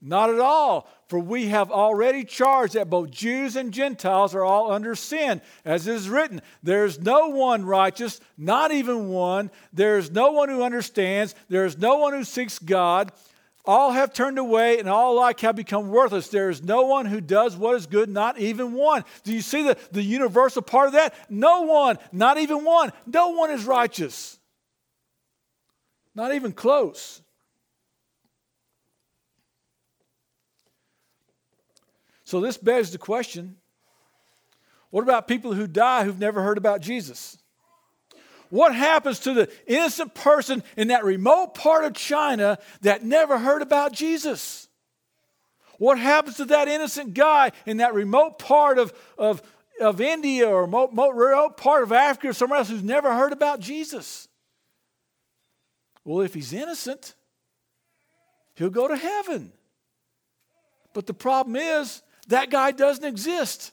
Not 0.00 0.30
at 0.30 0.38
all. 0.38 0.88
For 1.14 1.20
we 1.20 1.46
have 1.46 1.70
already 1.70 2.24
charged 2.24 2.74
that 2.74 2.90
both 2.90 3.12
Jews 3.12 3.54
and 3.54 3.72
Gentiles 3.72 4.34
are 4.34 4.42
all 4.42 4.72
under 4.72 4.96
sin. 4.96 5.40
As 5.64 5.86
it 5.86 5.94
is 5.94 6.08
written, 6.08 6.42
there 6.64 6.84
is 6.84 6.98
no 6.98 7.28
one 7.28 7.64
righteous, 7.64 8.20
not 8.36 8.72
even 8.72 9.10
one. 9.10 9.52
There 9.72 9.96
is 9.96 10.10
no 10.10 10.32
one 10.32 10.48
who 10.48 10.64
understands. 10.64 11.36
There 11.48 11.66
is 11.66 11.78
no 11.78 11.98
one 11.98 12.14
who 12.14 12.24
seeks 12.24 12.58
God. 12.58 13.12
All 13.64 13.92
have 13.92 14.12
turned 14.12 14.40
away, 14.40 14.80
and 14.80 14.88
all 14.88 15.16
alike 15.16 15.38
have 15.38 15.54
become 15.54 15.88
worthless. 15.88 16.26
There 16.26 16.50
is 16.50 16.64
no 16.64 16.82
one 16.82 17.06
who 17.06 17.20
does 17.20 17.56
what 17.56 17.76
is 17.76 17.86
good, 17.86 18.08
not 18.08 18.40
even 18.40 18.72
one. 18.72 19.04
Do 19.22 19.32
you 19.32 19.40
see 19.40 19.62
the, 19.62 19.78
the 19.92 20.02
universal 20.02 20.62
part 20.62 20.88
of 20.88 20.94
that? 20.94 21.14
No 21.30 21.60
one, 21.60 21.96
not 22.10 22.38
even 22.38 22.64
one. 22.64 22.90
No 23.06 23.28
one 23.28 23.52
is 23.52 23.64
righteous. 23.64 24.36
Not 26.12 26.34
even 26.34 26.50
close. 26.50 27.22
So 32.34 32.40
this 32.40 32.56
begs 32.56 32.90
the 32.90 32.98
question 32.98 33.54
what 34.90 35.02
about 35.02 35.28
people 35.28 35.54
who 35.54 35.68
die 35.68 36.02
who've 36.02 36.18
never 36.18 36.42
heard 36.42 36.58
about 36.58 36.80
Jesus? 36.80 37.38
What 38.50 38.74
happens 38.74 39.20
to 39.20 39.34
the 39.34 39.48
innocent 39.68 40.14
person 40.14 40.64
in 40.76 40.88
that 40.88 41.04
remote 41.04 41.54
part 41.54 41.84
of 41.84 41.94
China 41.94 42.58
that 42.80 43.04
never 43.04 43.38
heard 43.38 43.62
about 43.62 43.92
Jesus? 43.92 44.66
What 45.78 45.96
happens 45.96 46.38
to 46.38 46.46
that 46.46 46.66
innocent 46.66 47.14
guy 47.14 47.52
in 47.66 47.76
that 47.76 47.94
remote 47.94 48.40
part 48.40 48.78
of, 48.78 48.92
of, 49.16 49.40
of 49.80 50.00
India 50.00 50.48
or 50.48 50.62
remote, 50.62 50.90
remote 50.92 51.56
part 51.56 51.84
of 51.84 51.92
Africa 51.92 52.30
or 52.30 52.32
somewhere 52.32 52.58
else 52.58 52.68
who's 52.68 52.82
never 52.82 53.14
heard 53.14 53.32
about 53.32 53.60
Jesus? 53.60 54.26
Well, 56.04 56.22
if 56.22 56.34
he's 56.34 56.52
innocent, 56.52 57.14
he'll 58.56 58.70
go 58.70 58.88
to 58.88 58.96
heaven. 58.96 59.52
But 60.94 61.06
the 61.06 61.14
problem 61.14 61.54
is, 61.54 62.02
that 62.28 62.50
guy 62.50 62.70
doesn't 62.70 63.04
exist. 63.04 63.72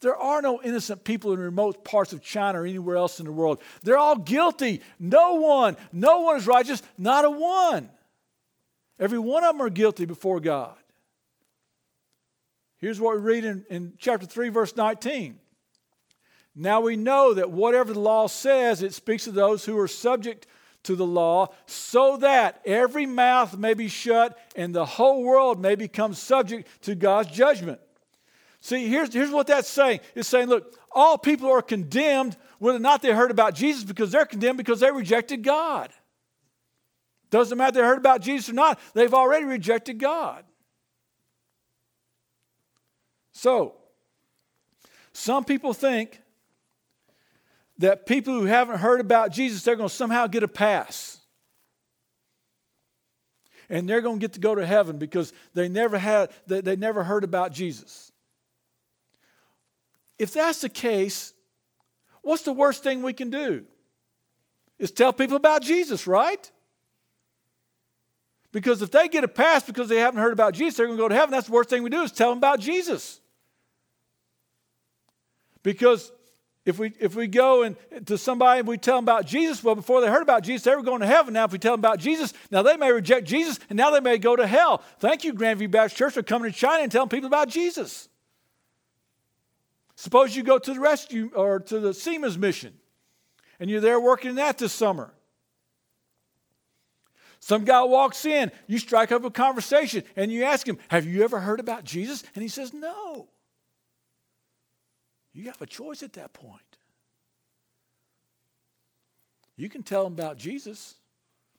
There 0.00 0.16
are 0.16 0.42
no 0.42 0.60
innocent 0.62 1.04
people 1.04 1.32
in 1.32 1.38
remote 1.38 1.84
parts 1.84 2.12
of 2.12 2.22
China 2.22 2.60
or 2.60 2.66
anywhere 2.66 2.96
else 2.96 3.20
in 3.20 3.26
the 3.26 3.32
world. 3.32 3.62
They're 3.82 3.96
all 3.96 4.16
guilty. 4.16 4.82
No 4.98 5.34
one, 5.34 5.76
no 5.92 6.20
one 6.20 6.36
is 6.36 6.46
righteous, 6.46 6.82
not 6.98 7.24
a 7.24 7.30
one. 7.30 7.88
Every 8.98 9.18
one 9.18 9.44
of 9.44 9.54
them 9.54 9.62
are 9.62 9.70
guilty 9.70 10.04
before 10.04 10.40
God. 10.40 10.76
Here's 12.78 13.00
what 13.00 13.16
we 13.16 13.22
read 13.22 13.44
in, 13.44 13.64
in 13.70 13.94
chapter 13.98 14.26
3, 14.26 14.50
verse 14.50 14.76
19. 14.76 15.38
Now 16.54 16.82
we 16.82 16.96
know 16.96 17.34
that 17.34 17.50
whatever 17.50 17.92
the 17.92 18.00
law 18.00 18.26
says, 18.26 18.82
it 18.82 18.92
speaks 18.92 19.24
to 19.24 19.32
those 19.32 19.64
who 19.64 19.78
are 19.78 19.88
subject 19.88 20.46
to 20.84 20.96
the 20.96 21.06
law, 21.06 21.48
so 21.66 22.16
that 22.18 22.60
every 22.64 23.06
mouth 23.06 23.56
may 23.56 23.74
be 23.74 23.88
shut 23.88 24.38
and 24.54 24.74
the 24.74 24.84
whole 24.84 25.22
world 25.22 25.60
may 25.60 25.74
become 25.74 26.14
subject 26.14 26.68
to 26.82 26.94
God's 26.94 27.30
judgment. 27.30 27.80
See, 28.60 28.88
here's, 28.88 29.12
here's 29.12 29.30
what 29.30 29.46
that's 29.46 29.68
saying 29.68 30.00
it's 30.14 30.28
saying, 30.28 30.48
look, 30.48 30.78
all 30.92 31.18
people 31.18 31.50
are 31.50 31.62
condemned 31.62 32.36
whether 32.58 32.78
or 32.78 32.80
not 32.80 33.02
they 33.02 33.12
heard 33.12 33.30
about 33.30 33.54
Jesus 33.54 33.84
because 33.84 34.10
they're 34.10 34.24
condemned 34.24 34.56
because 34.56 34.80
they 34.80 34.90
rejected 34.90 35.42
God. 35.42 35.90
Doesn't 37.30 37.58
matter 37.58 37.80
they 37.80 37.86
heard 37.86 37.98
about 37.98 38.22
Jesus 38.22 38.48
or 38.48 38.54
not, 38.54 38.78
they've 38.94 39.12
already 39.12 39.44
rejected 39.44 39.98
God. 39.98 40.44
So, 43.32 43.74
some 45.12 45.44
people 45.44 45.74
think 45.74 46.20
that 47.78 48.06
people 48.06 48.34
who 48.34 48.46
haven't 48.46 48.78
heard 48.78 49.00
about 49.00 49.32
Jesus, 49.32 49.62
they're 49.62 49.76
going 49.76 49.88
to 49.88 49.94
somehow 49.94 50.26
get 50.26 50.42
a 50.42 50.48
pass. 50.48 51.18
And 53.68 53.88
they're 53.88 54.02
going 54.02 54.18
to 54.18 54.20
get 54.20 54.34
to 54.34 54.40
go 54.40 54.54
to 54.54 54.64
heaven 54.64 54.98
because 54.98 55.32
they 55.54 55.68
never 55.68 55.98
had 55.98 56.30
they, 56.46 56.60
they 56.60 56.76
never 56.76 57.02
heard 57.02 57.24
about 57.24 57.52
Jesus. 57.52 58.12
If 60.18 60.32
that's 60.32 60.60
the 60.60 60.68
case, 60.68 61.32
what's 62.22 62.42
the 62.42 62.52
worst 62.52 62.82
thing 62.82 63.02
we 63.02 63.12
can 63.12 63.30
do? 63.30 63.64
Is 64.78 64.90
tell 64.90 65.12
people 65.12 65.36
about 65.36 65.62
Jesus, 65.62 66.06
right? 66.06 66.50
Because 68.52 68.82
if 68.82 68.90
they 68.92 69.08
get 69.08 69.24
a 69.24 69.28
pass 69.28 69.64
because 69.64 69.88
they 69.88 69.98
haven't 69.98 70.20
heard 70.20 70.32
about 70.32 70.54
Jesus, 70.54 70.76
they're 70.76 70.86
going 70.86 70.96
to 70.96 71.02
go 71.02 71.08
to 71.08 71.14
heaven. 71.14 71.32
That's 71.32 71.46
the 71.46 71.52
worst 71.52 71.70
thing 71.70 71.82
we 71.82 71.90
do 71.90 72.02
is 72.02 72.12
tell 72.12 72.28
them 72.28 72.38
about 72.38 72.60
Jesus. 72.60 73.20
Because 75.64 76.12
if 76.64 76.78
we 76.78 76.92
if 76.98 77.14
we 77.14 77.26
go 77.26 77.62
and 77.62 77.76
to 78.06 78.16
somebody 78.16 78.60
and 78.60 78.68
we 78.68 78.78
tell 78.78 78.96
them 78.96 79.04
about 79.04 79.26
Jesus, 79.26 79.62
well, 79.62 79.74
before 79.74 80.00
they 80.00 80.08
heard 80.08 80.22
about 80.22 80.42
Jesus, 80.42 80.64
they 80.64 80.74
were 80.74 80.82
going 80.82 81.00
to 81.00 81.06
heaven. 81.06 81.34
Now, 81.34 81.44
if 81.44 81.52
we 81.52 81.58
tell 81.58 81.74
them 81.74 81.80
about 81.80 81.98
Jesus, 81.98 82.32
now 82.50 82.62
they 82.62 82.76
may 82.76 82.90
reject 82.90 83.26
Jesus, 83.26 83.60
and 83.68 83.76
now 83.76 83.90
they 83.90 84.00
may 84.00 84.18
go 84.18 84.34
to 84.36 84.46
hell. 84.46 84.82
Thank 84.98 85.24
you, 85.24 85.34
Grandview 85.34 85.70
Baptist 85.70 85.96
Church, 85.96 86.14
for 86.14 86.22
coming 86.22 86.50
to 86.50 86.56
China 86.56 86.82
and 86.82 86.90
telling 86.90 87.08
people 87.08 87.26
about 87.26 87.48
Jesus. 87.48 88.08
Suppose 89.96 90.34
you 90.34 90.42
go 90.42 90.58
to 90.58 90.74
the 90.74 90.80
rescue 90.80 91.30
or 91.34 91.60
to 91.60 91.78
the 91.78 91.94
SEMA's 91.94 92.36
mission 92.36 92.74
and 93.60 93.70
you're 93.70 93.80
there 93.80 94.00
working 94.00 94.36
that 94.36 94.58
this 94.58 94.72
summer. 94.72 95.12
Some 97.40 97.64
guy 97.64 97.82
walks 97.82 98.24
in, 98.24 98.50
you 98.66 98.78
strike 98.78 99.12
up 99.12 99.24
a 99.24 99.30
conversation, 99.30 100.02
and 100.16 100.32
you 100.32 100.44
ask 100.44 100.66
him, 100.66 100.78
Have 100.88 101.06
you 101.06 101.22
ever 101.24 101.40
heard 101.40 101.60
about 101.60 101.84
Jesus? 101.84 102.24
And 102.34 102.42
he 102.42 102.48
says, 102.48 102.72
No. 102.72 103.28
You 105.34 105.46
have 105.46 105.60
a 105.60 105.66
choice 105.66 106.02
at 106.02 106.12
that 106.14 106.32
point. 106.32 106.62
You 109.56 109.68
can 109.68 109.82
tell 109.82 110.06
him 110.06 110.12
about 110.12 110.38
Jesus, 110.38 110.94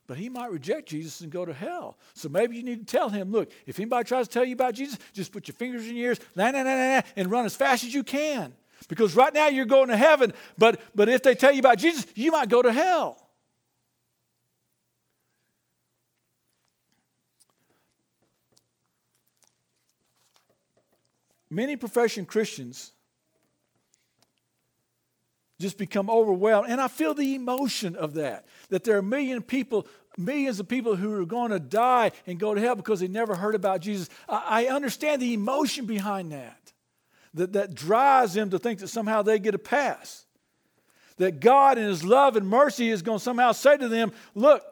but 0.07 0.17
he 0.17 0.29
might 0.29 0.51
reject 0.51 0.87
Jesus 0.87 1.21
and 1.21 1.31
go 1.31 1.45
to 1.45 1.53
hell. 1.53 1.97
So 2.13 2.29
maybe 2.29 2.55
you 2.55 2.63
need 2.63 2.87
to 2.87 2.91
tell 2.97 3.09
him, 3.09 3.31
look, 3.31 3.51
if 3.65 3.77
anybody 3.79 4.07
tries 4.07 4.27
to 4.27 4.33
tell 4.33 4.45
you 4.45 4.53
about 4.53 4.73
Jesus, 4.73 4.97
just 5.13 5.31
put 5.31 5.47
your 5.47 5.55
fingers 5.55 5.87
in 5.87 5.95
your 5.95 6.09
ears, 6.09 6.19
nah, 6.35 6.51
nah, 6.51 6.63
nah, 6.63 6.75
nah, 6.75 7.01
and 7.15 7.29
run 7.29 7.45
as 7.45 7.55
fast 7.55 7.83
as 7.83 7.93
you 7.93 8.03
can. 8.03 8.53
Because 8.87 9.15
right 9.15 9.33
now 9.33 9.47
you're 9.47 9.65
going 9.65 9.89
to 9.89 9.97
heaven, 9.97 10.33
but, 10.57 10.79
but 10.93 11.09
if 11.09 11.23
they 11.23 11.35
tell 11.35 11.51
you 11.51 11.59
about 11.59 11.77
Jesus, 11.77 12.05
you 12.15 12.31
might 12.31 12.49
go 12.49 12.61
to 12.61 12.71
hell. 12.71 13.21
Many 21.49 21.75
profession 21.75 22.25
Christians 22.25 22.91
just 25.59 25.77
become 25.77 26.09
overwhelmed. 26.09 26.69
And 26.69 26.81
I 26.81 26.87
feel 26.87 27.13
the 27.13 27.35
emotion 27.35 27.95
of 27.95 28.15
that. 28.15 28.45
That 28.69 28.83
there 28.83 28.95
are 28.95 28.99
a 28.99 29.03
million 29.03 29.41
people, 29.41 29.87
millions 30.17 30.59
of 30.59 30.67
people 30.67 30.95
who 30.95 31.13
are 31.13 31.25
going 31.25 31.51
to 31.51 31.59
die 31.59 32.11
and 32.27 32.39
go 32.39 32.53
to 32.53 32.61
hell 32.61 32.75
because 32.75 32.99
they 32.99 33.07
never 33.07 33.35
heard 33.35 33.55
about 33.55 33.81
Jesus. 33.81 34.09
I, 34.27 34.67
understand 34.67 35.21
the 35.21 35.33
emotion 35.33 35.85
behind 35.85 36.31
that. 36.31 36.73
That, 37.33 37.53
that 37.53 37.75
drives 37.75 38.33
them 38.33 38.49
to 38.51 38.59
think 38.59 38.79
that 38.79 38.87
somehow 38.87 39.21
they 39.21 39.39
get 39.39 39.55
a 39.55 39.59
pass. 39.59 40.25
That 41.17 41.39
God, 41.41 41.77
in 41.77 41.85
His 41.85 42.03
love 42.03 42.35
and 42.37 42.47
mercy, 42.47 42.89
is 42.89 43.01
going 43.01 43.19
to 43.19 43.23
somehow 43.23 43.51
say 43.51 43.77
to 43.77 43.87
them, 43.87 44.13
Look, 44.35 44.63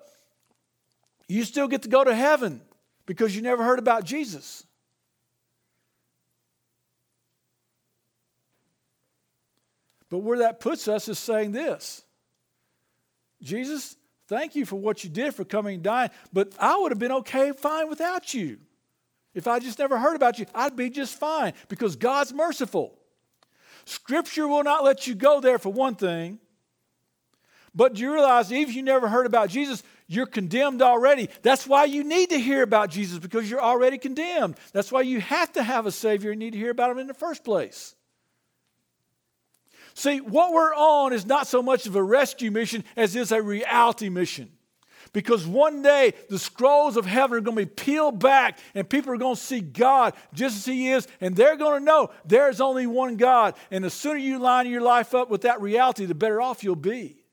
you 1.28 1.44
still 1.44 1.68
get 1.68 1.84
to 1.84 1.90
go 1.90 2.04
to 2.04 2.16
heaven 2.16 2.62
because 3.06 3.36
you 3.36 3.42
never 3.42 3.64
heard 3.64 3.80
about 3.80 4.06
Jesus. 4.06 4.66
But 10.14 10.20
where 10.20 10.38
that 10.38 10.60
puts 10.60 10.88
us 10.88 11.08
is 11.08 11.18
saying 11.18 11.54
this 11.54 12.04
Jesus, 13.42 13.96
thank 14.28 14.54
you 14.56 14.64
for 14.64 14.76
what 14.76 15.04
you 15.04 15.10
did 15.10 15.34
for 15.34 15.44
coming 15.44 15.74
and 15.74 15.84
dying, 15.84 16.12
but 16.32 16.54
I 16.60 16.78
would 16.78 16.92
have 16.92 17.00
been 17.00 17.12
okay, 17.14 17.52
fine 17.52 17.90
without 17.90 18.32
you. 18.32 18.60
If 19.34 19.48
I 19.48 19.58
just 19.58 19.80
never 19.80 19.98
heard 19.98 20.16
about 20.16 20.38
you, 20.38 20.46
I'd 20.54 20.76
be 20.76 20.92
just 20.92 21.18
fine 21.18 21.54
because 21.68 21.96
God's 21.96 22.32
merciful. 22.32 22.94
Scripture 23.86 24.48
will 24.48 24.64
not 24.64 24.84
let 24.84 25.08
you 25.08 25.16
go 25.16 25.42
there 25.42 25.58
for 25.58 25.74
one 25.74 25.96
thing. 25.96 26.38
But 27.74 27.96
do 27.96 28.04
you 28.04 28.14
realize 28.14 28.52
even 28.52 28.70
if 28.70 28.76
you 28.76 28.84
never 28.84 29.08
heard 29.08 29.26
about 29.26 29.50
Jesus, 29.50 29.82
you're 30.06 30.28
condemned 30.28 30.84
already. 30.84 31.28
That's 31.42 31.66
why 31.66 31.86
you 31.86 32.04
need 32.04 32.30
to 32.30 32.40
hear 32.40 32.62
about 32.62 32.92
Jesus 32.92 33.18
because 33.18 33.50
you're 33.50 33.64
already 33.64 33.98
condemned. 33.98 34.58
That's 34.74 34.92
why 34.92 35.02
you 35.02 35.22
have 35.22 35.54
to 35.54 35.64
have 35.64 35.88
a 35.88 35.92
Savior 35.92 36.30
and 36.30 36.40
need 36.40 36.54
to 36.54 36.60
hear 36.60 36.70
about 36.70 36.92
Him 36.92 37.00
in 37.00 37.08
the 37.08 37.16
first 37.16 37.44
place. 37.44 37.96
See, 39.94 40.22
what 40.22 40.54
we're 40.54 40.74
on 40.74 41.14
is 41.14 41.26
not 41.26 41.48
so 41.48 41.62
much 41.62 41.86
of 41.86 41.96
a 41.96 42.04
rescue 42.04 42.52
mission 42.52 42.84
as 42.96 43.16
is 43.16 43.32
a 43.32 43.42
reality 43.42 44.10
mission. 44.10 44.52
Because 45.12 45.46
one 45.46 45.84
day 45.84 46.14
the 46.30 46.40
scrolls 46.40 46.98
of 46.98 47.06
heaven 47.06 47.38
are 47.38 47.42
going 47.42 47.58
to 47.58 47.66
be 47.66 47.72
peeled 47.72 48.18
back 48.18 48.58
and 48.74 48.90
people 48.90 49.14
are 49.14 49.18
going 49.18 49.36
to 49.36 49.42
see 49.42 49.62
God 49.62 50.16
just 50.34 50.58
as 50.58 50.66
He 50.66 50.90
is, 50.90 51.08
and 51.22 51.36
they're 51.36 51.56
going 51.56 51.80
to 51.80 51.86
know 51.86 52.10
there's 52.26 52.60
only 52.60 52.88
one 52.88 53.18
God. 53.18 53.54
And 53.70 53.84
the 53.84 53.92
sooner 53.92 54.18
you 54.18 54.40
line 54.40 54.68
your 54.68 54.82
life 54.82 55.14
up 55.14 55.30
with 55.30 55.42
that 55.42 55.62
reality, 55.62 56.06
the 56.06 56.16
better 56.16 56.42
off 56.42 56.64
you'll 56.64 56.76
be. 56.76 57.24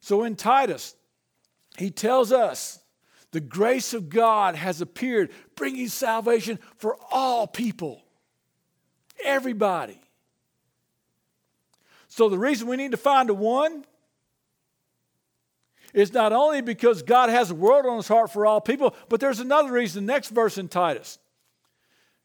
So 0.00 0.24
in 0.24 0.34
Titus, 0.34 0.96
he 1.78 1.90
tells 1.90 2.32
us 2.32 2.80
the 3.30 3.40
grace 3.40 3.94
of 3.94 4.08
God 4.08 4.56
has 4.56 4.80
appeared, 4.80 5.30
bringing 5.54 5.88
salvation 5.88 6.58
for 6.78 6.96
all 7.12 7.46
people. 7.46 8.02
Everybody. 9.24 10.00
So 12.08 12.28
the 12.28 12.38
reason 12.38 12.68
we 12.68 12.76
need 12.76 12.92
to 12.92 12.96
find 12.96 13.28
a 13.30 13.34
one 13.34 13.84
is 15.92 16.12
not 16.12 16.32
only 16.32 16.60
because 16.60 17.02
God 17.02 17.30
has 17.30 17.50
a 17.50 17.54
world 17.54 17.86
on 17.86 17.96
his 17.96 18.08
heart 18.08 18.30
for 18.30 18.46
all 18.46 18.60
people, 18.60 18.94
but 19.08 19.20
there's 19.20 19.40
another 19.40 19.72
reason. 19.72 20.06
The 20.06 20.12
next 20.12 20.28
verse 20.28 20.58
in 20.58 20.68
Titus. 20.68 21.18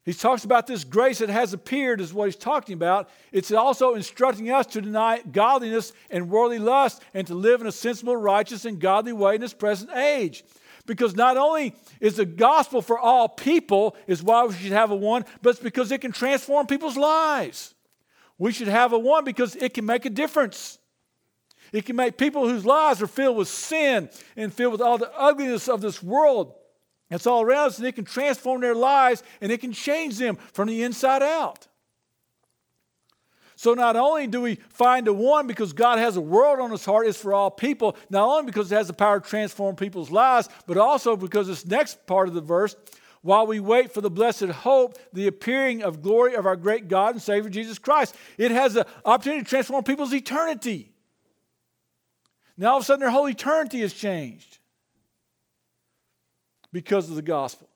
He 0.03 0.13
talks 0.13 0.43
about 0.45 0.65
this 0.65 0.83
grace 0.83 1.19
that 1.19 1.29
has 1.29 1.53
appeared, 1.53 2.01
is 2.01 2.13
what 2.13 2.25
he's 2.25 2.35
talking 2.35 2.73
about. 2.73 3.09
It's 3.31 3.51
also 3.51 3.93
instructing 3.93 4.49
us 4.49 4.65
to 4.67 4.81
deny 4.81 5.21
godliness 5.21 5.93
and 6.09 6.29
worldly 6.29 6.57
lust 6.57 7.03
and 7.13 7.27
to 7.27 7.35
live 7.35 7.61
in 7.61 7.67
a 7.67 7.71
sensible, 7.71 8.17
righteous, 8.17 8.65
and 8.65 8.79
godly 8.79 9.13
way 9.13 9.35
in 9.35 9.41
this 9.41 9.53
present 9.53 9.91
age. 9.91 10.43
Because 10.91 11.15
not 11.15 11.37
only 11.37 11.73
is 11.99 12.17
the 12.17 12.25
gospel 12.25 12.81
for 12.81 12.99
all 12.99 13.29
people, 13.29 13.95
is 14.07 14.21
why 14.21 14.43
we 14.43 14.53
should 14.53 14.73
have 14.73 14.91
a 14.91 14.95
one, 14.95 15.23
but 15.41 15.51
it's 15.51 15.59
because 15.59 15.91
it 15.91 16.01
can 16.01 16.11
transform 16.11 16.67
people's 16.67 16.97
lives. 16.97 17.73
We 18.37 18.51
should 18.51 18.67
have 18.67 18.91
a 18.91 18.99
one 18.99 19.23
because 19.23 19.55
it 19.55 19.73
can 19.73 19.85
make 19.85 20.05
a 20.05 20.09
difference. 20.09 20.79
It 21.71 21.85
can 21.85 21.95
make 21.95 22.17
people 22.17 22.49
whose 22.49 22.65
lives 22.65 23.01
are 23.01 23.07
filled 23.07 23.37
with 23.37 23.47
sin 23.47 24.09
and 24.35 24.53
filled 24.53 24.73
with 24.73 24.81
all 24.81 24.97
the 24.97 25.11
ugliness 25.17 25.69
of 25.69 25.79
this 25.79 26.03
world 26.03 26.55
it's 27.11 27.27
all 27.27 27.41
around 27.41 27.67
us, 27.67 27.77
and 27.77 27.85
it 27.85 27.95
can 27.95 28.05
transform 28.05 28.61
their 28.61 28.73
lives 28.73 29.21
and 29.41 29.51
it 29.51 29.59
can 29.59 29.73
change 29.73 30.17
them 30.17 30.37
from 30.53 30.69
the 30.69 30.81
inside 30.81 31.21
out. 31.21 31.67
So, 33.61 33.75
not 33.75 33.95
only 33.95 34.25
do 34.25 34.41
we 34.41 34.55
find 34.69 35.05
the 35.05 35.13
one 35.13 35.45
because 35.45 35.71
God 35.71 35.99
has 35.99 36.17
a 36.17 36.21
world 36.21 36.59
on 36.59 36.71
his 36.71 36.83
heart, 36.83 37.05
it's 37.05 37.21
for 37.21 37.31
all 37.31 37.51
people, 37.51 37.95
not 38.09 38.27
only 38.27 38.47
because 38.47 38.71
it 38.71 38.75
has 38.75 38.87
the 38.87 38.93
power 38.93 39.19
to 39.19 39.29
transform 39.29 39.75
people's 39.75 40.09
lives, 40.09 40.49
but 40.65 40.77
also 40.77 41.15
because 41.15 41.45
this 41.45 41.63
next 41.63 42.07
part 42.07 42.27
of 42.27 42.33
the 42.33 42.41
verse, 42.41 42.75
while 43.21 43.45
we 43.45 43.59
wait 43.59 43.93
for 43.93 44.01
the 44.01 44.09
blessed 44.09 44.45
hope, 44.45 44.97
the 45.13 45.27
appearing 45.27 45.83
of 45.83 46.01
glory 46.01 46.33
of 46.33 46.47
our 46.47 46.55
great 46.55 46.87
God 46.87 47.13
and 47.13 47.21
Savior 47.21 47.51
Jesus 47.51 47.77
Christ, 47.77 48.15
it 48.39 48.49
has 48.49 48.73
the 48.73 48.87
opportunity 49.05 49.43
to 49.43 49.47
transform 49.47 49.83
people's 49.83 50.11
eternity. 50.11 50.91
Now, 52.57 52.71
all 52.71 52.77
of 52.77 52.81
a 52.81 52.85
sudden, 52.87 53.01
their 53.01 53.11
whole 53.11 53.29
eternity 53.29 53.81
has 53.81 53.93
changed 53.93 54.57
because 56.73 57.11
of 57.11 57.15
the 57.15 57.21
gospel. 57.21 57.69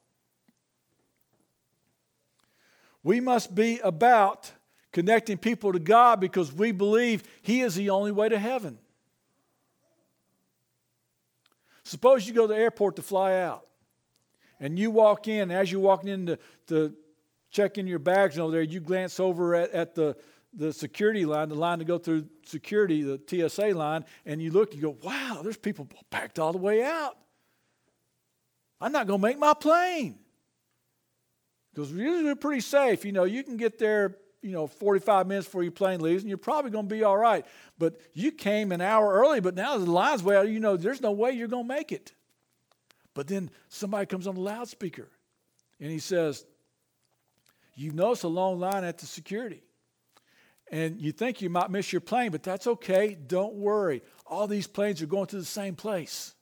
We 3.04 3.20
must 3.20 3.54
be 3.54 3.78
about 3.82 4.52
connecting 4.96 5.38
people 5.38 5.74
to 5.74 5.80
God 5.80 6.22
because 6.22 6.54
we 6.54 6.72
believe 6.72 7.22
He 7.42 7.60
is 7.60 7.76
the 7.76 7.90
only 7.90 8.14
way 8.14 8.30
to 8.30 8.40
heaven. 8.40 8.80
Suppose 11.84 12.26
you 12.26 12.34
go 12.34 12.48
to 12.48 12.54
the 12.54 12.60
airport 12.60 12.96
to 12.96 13.02
fly 13.02 13.42
out, 13.42 13.68
and 14.58 14.80
you 14.80 14.90
walk 14.90 15.28
in. 15.28 15.52
As 15.52 15.70
you're 15.70 15.82
walking 15.82 16.08
in 16.08 16.26
to, 16.28 16.40
to 16.68 16.96
check 17.52 17.78
in 17.78 17.88
your 17.88 18.00
bags 18.00 18.40
over 18.40 18.54
there, 18.54 18.62
you 18.62 18.80
glance 18.80 19.20
over 19.20 19.54
at, 19.54 19.72
at 19.72 19.96
the, 19.96 20.16
the 20.54 20.72
security 20.72 21.26
line, 21.26 21.50
the 21.50 21.56
line 21.56 21.80
to 21.80 21.86
go 21.86 21.98
through 21.98 22.26
security, 22.46 23.04
the 23.04 23.20
TSA 23.50 23.74
line, 23.76 24.06
and 24.26 24.42
you 24.42 24.50
look, 24.50 24.74
you 24.74 24.82
go, 24.82 24.98
wow, 25.04 25.42
there's 25.44 25.58
people 25.58 25.90
packed 26.10 26.40
all 26.40 26.54
the 26.54 26.58
way 26.58 26.82
out. 26.82 27.18
I'm 28.80 28.94
not 28.94 29.08
going 29.08 29.20
to 29.20 29.28
make 29.28 29.40
my 29.40 29.54
plane. 29.54 30.20
Because 31.74 31.92
usually 31.92 32.24
we're 32.24 32.36
pretty 32.36 32.62
safe. 32.62 33.04
You 33.04 33.12
know, 33.12 33.26
you 33.26 33.44
can 33.44 33.58
get 33.58 33.78
there, 33.78 34.16
you 34.46 34.52
know, 34.52 34.68
45 34.68 35.26
minutes 35.26 35.48
before 35.48 35.64
your 35.64 35.72
plane 35.72 36.00
leaves, 36.00 36.22
and 36.22 36.30
you're 36.30 36.38
probably 36.38 36.70
going 36.70 36.88
to 36.88 36.96
be 36.96 37.04
all 37.04 37.18
right. 37.18 37.44
But 37.80 38.00
you 38.14 38.32
came 38.32 38.72
an 38.72 38.80
hour 38.80 39.12
early, 39.12 39.40
but 39.40 39.56
now 39.56 39.76
the 39.76 39.90
line's 39.90 40.22
way 40.22 40.38
out. 40.38 40.48
You 40.48 40.60
know, 40.60 40.78
there's 40.78 41.02
no 41.02 41.12
way 41.12 41.32
you're 41.32 41.48
going 41.48 41.68
to 41.68 41.74
make 41.74 41.92
it. 41.92 42.14
But 43.16 43.26
then 43.28 43.50
somebody 43.70 44.06
comes 44.06 44.28
on 44.28 44.36
the 44.36 44.42
loudspeaker, 44.42 45.10
and 45.80 45.90
he 45.90 45.98
says, 45.98 46.46
You 47.74 47.92
notice 47.92 48.22
a 48.22 48.28
long 48.28 48.60
line 48.60 48.84
at 48.84 49.00
the 49.00 49.08
security. 49.08 49.64
And 50.72 51.02
you 51.02 51.12
think 51.12 51.42
you 51.42 51.50
might 51.50 51.72
miss 51.72 51.92
your 51.92 52.02
plane, 52.02 52.32
but 52.32 52.44
that's 52.44 52.68
okay. 52.68 53.16
Don't 53.16 53.56
worry. 53.56 54.04
All 54.28 54.46
these 54.46 54.68
planes 54.68 55.02
are 55.02 55.08
going 55.08 55.28
to 55.28 55.38
the 55.38 55.46
same 55.46 55.76
place. 55.76 56.36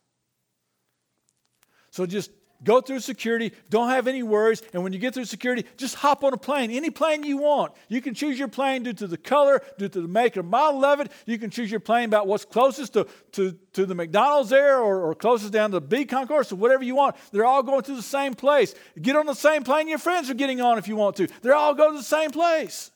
So 1.90 2.06
just 2.06 2.32
go 2.64 2.82
through 2.82 3.00
security, 3.00 3.52
don't 3.70 3.90
have 3.90 4.08
any 4.08 4.24
worries, 4.24 4.62
and 4.74 4.84
when 4.84 4.94
you 4.94 5.00
get 5.00 5.14
through 5.14 5.26
security, 5.26 5.66
just 5.78 5.96
hop 5.96 6.24
on 6.24 6.34
a 6.34 6.38
plane, 6.38 6.72
any 6.72 6.90
plane 6.90 7.24
you 7.24 7.38
want. 7.38 7.74
You 7.90 8.02
can 8.02 8.14
choose 8.14 8.40
your 8.40 8.48
plane 8.48 8.84
due 8.84 8.94
to 8.94 9.08
the 9.08 9.18
color, 9.18 9.62
due 9.78 9.90
to 9.90 10.02
the 10.02 10.08
make 10.08 10.36
and 10.36 10.50
model 10.50 10.84
of 10.86 11.00
it. 11.00 11.12
You 11.26 11.38
can 11.38 11.50
choose 11.50 11.70
your 11.70 11.80
plane 11.80 12.06
about 12.06 12.28
what's 12.28 12.46
closest 12.46 12.94
to, 12.94 13.08
to, 13.34 13.58
to 13.74 13.86
the 13.86 13.96
McDonald's 13.96 14.50
there 14.50 14.80
or, 14.80 15.02
or 15.02 15.16
closest 15.16 15.52
down 15.52 15.72
to 15.72 15.80
the 15.80 15.86
B 15.86 16.06
concourse 16.06 16.52
or 16.52 16.56
whatever 16.56 16.84
you 16.84 16.96
want. 16.96 17.16
They're 17.32 17.46
all 17.46 17.64
going 17.64 17.84
to 17.84 17.96
the 17.96 18.02
same 18.02 18.34
place. 18.34 18.74
Get 19.02 19.16
on 19.16 19.26
the 19.26 19.34
same 19.34 19.64
plane 19.64 19.88
your 19.88 20.00
friends 20.00 20.30
are 20.30 20.36
getting 20.36 20.62
on 20.62 20.78
if 20.78 20.88
you 20.88 20.96
want 20.96 21.16
to. 21.18 21.28
They're 21.42 21.56
all 21.56 21.74
going 21.74 21.92
to 21.92 21.98
the 21.98 22.04
same 22.04 22.32
place. 22.32 22.92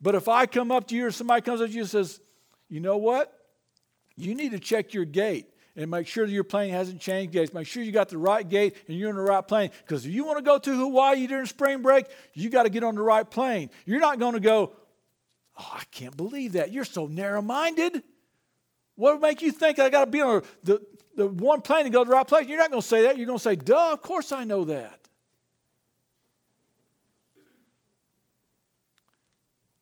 But 0.00 0.14
if 0.14 0.28
I 0.28 0.46
come 0.46 0.70
up 0.70 0.86
to 0.88 0.96
you 0.96 1.06
or 1.06 1.10
somebody 1.10 1.42
comes 1.42 1.60
up 1.60 1.68
to 1.68 1.72
you 1.72 1.80
and 1.80 1.90
says, 1.90 2.20
you 2.68 2.80
know 2.80 2.96
what? 2.96 3.32
You 4.16 4.34
need 4.34 4.52
to 4.52 4.58
check 4.58 4.94
your 4.94 5.04
gate 5.04 5.46
and 5.78 5.92
make 5.92 6.08
sure 6.08 6.26
your 6.26 6.42
plane 6.42 6.72
hasn't 6.72 7.00
changed 7.00 7.32
gates. 7.32 7.54
Make 7.54 7.68
sure 7.68 7.84
you 7.84 7.92
got 7.92 8.08
the 8.08 8.18
right 8.18 8.46
gate 8.46 8.74
and 8.88 8.98
you're 8.98 9.10
in 9.10 9.16
the 9.16 9.22
right 9.22 9.46
plane. 9.46 9.70
Because 9.86 10.04
if 10.04 10.12
you 10.12 10.24
want 10.24 10.38
to 10.38 10.42
go 10.42 10.58
to 10.58 10.76
Hawaii 10.76 11.28
during 11.28 11.46
spring 11.46 11.82
break, 11.82 12.06
you 12.34 12.50
got 12.50 12.64
to 12.64 12.68
get 12.68 12.82
on 12.82 12.96
the 12.96 13.00
right 13.00 13.28
plane. 13.28 13.70
You're 13.86 14.00
not 14.00 14.18
going 14.18 14.34
to 14.34 14.40
go, 14.40 14.72
oh, 15.56 15.72
I 15.72 15.84
can't 15.92 16.16
believe 16.16 16.54
that. 16.54 16.72
You're 16.72 16.84
so 16.84 17.06
narrow 17.06 17.40
minded. 17.40 18.02
What 18.96 19.14
would 19.14 19.22
make 19.22 19.40
you 19.40 19.52
think 19.52 19.78
I 19.78 19.88
got 19.88 20.06
to 20.06 20.10
be 20.10 20.20
on 20.20 20.42
the, 20.64 20.84
the 21.14 21.28
one 21.28 21.60
plane 21.60 21.84
to 21.84 21.90
go 21.90 22.02
to 22.02 22.10
the 22.10 22.16
right 22.16 22.26
place? 22.26 22.48
You're 22.48 22.58
not 22.58 22.72
going 22.72 22.82
to 22.82 22.88
say 22.88 23.02
that. 23.02 23.16
You're 23.16 23.26
going 23.26 23.38
to 23.38 23.44
say, 23.44 23.54
duh, 23.54 23.92
of 23.92 24.02
course 24.02 24.32
I 24.32 24.42
know 24.42 24.64
that. 24.64 24.98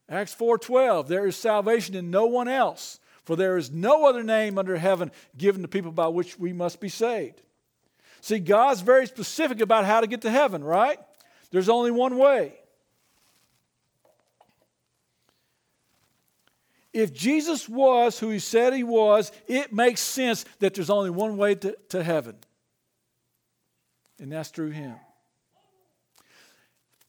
Acts 0.09 0.35
4:12 0.37 1.09
there 1.09 1.27
is 1.27 1.35
salvation 1.35 1.97
in 1.97 2.13
no 2.13 2.27
one 2.27 2.47
else 2.47 3.01
for 3.27 3.35
there 3.35 3.59
is 3.59 3.73
no 3.73 4.07
other 4.07 4.23
name 4.23 4.57
under 4.57 4.77
heaven 4.79 5.11
given 5.37 5.63
to 5.63 5.69
people 5.69 5.91
by 5.91 6.07
which 6.07 6.39
we 6.39 6.53
must 6.53 6.81
be 6.81 6.89
saved. 6.89 7.43
See, 8.21 8.39
God's 8.39 8.81
very 8.81 9.07
specific 9.07 9.61
about 9.61 9.85
how 9.85 10.01
to 10.01 10.07
get 10.07 10.23
to 10.23 10.31
heaven, 10.31 10.63
right? 10.63 10.99
There's 11.51 11.69
only 11.69 11.91
one 11.91 12.17
way. 12.17 12.55
If 16.93 17.13
Jesus 17.13 17.69
was 17.69 18.19
who 18.19 18.31
he 18.31 18.39
said 18.39 18.73
he 18.73 18.85
was, 18.85 19.33
it 19.49 19.73
makes 19.73 20.01
sense 20.01 20.45
that 20.61 20.75
there's 20.75 20.89
only 20.89 21.11
one 21.11 21.37
way 21.37 21.57
to, 21.57 21.77
to 21.91 22.03
heaven, 22.03 22.37
and 24.19 24.33
that's 24.33 24.49
through 24.49 24.71
him. 24.71 24.95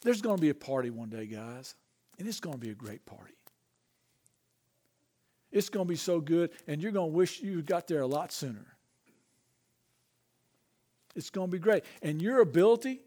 There's 0.01 0.21
going 0.21 0.37
to 0.37 0.41
be 0.41 0.49
a 0.49 0.55
party 0.55 0.89
one 0.89 1.09
day, 1.09 1.27
guys, 1.27 1.75
and 2.17 2.27
it's 2.27 2.39
going 2.39 2.55
to 2.55 2.59
be 2.59 2.71
a 2.71 2.75
great 2.75 3.05
party. 3.05 3.36
It's 5.51 5.69
going 5.69 5.85
to 5.85 5.89
be 5.89 5.97
so 5.97 6.19
good, 6.19 6.51
and 6.67 6.81
you're 6.81 6.91
going 6.91 7.11
to 7.11 7.15
wish 7.15 7.41
you 7.41 7.61
got 7.61 7.87
there 7.87 8.01
a 8.01 8.07
lot 8.07 8.31
sooner. 8.31 8.65
It's 11.15 11.29
going 11.29 11.47
to 11.47 11.51
be 11.51 11.59
great. 11.59 11.83
And 12.01 12.21
your 12.21 12.41
ability 12.41 13.01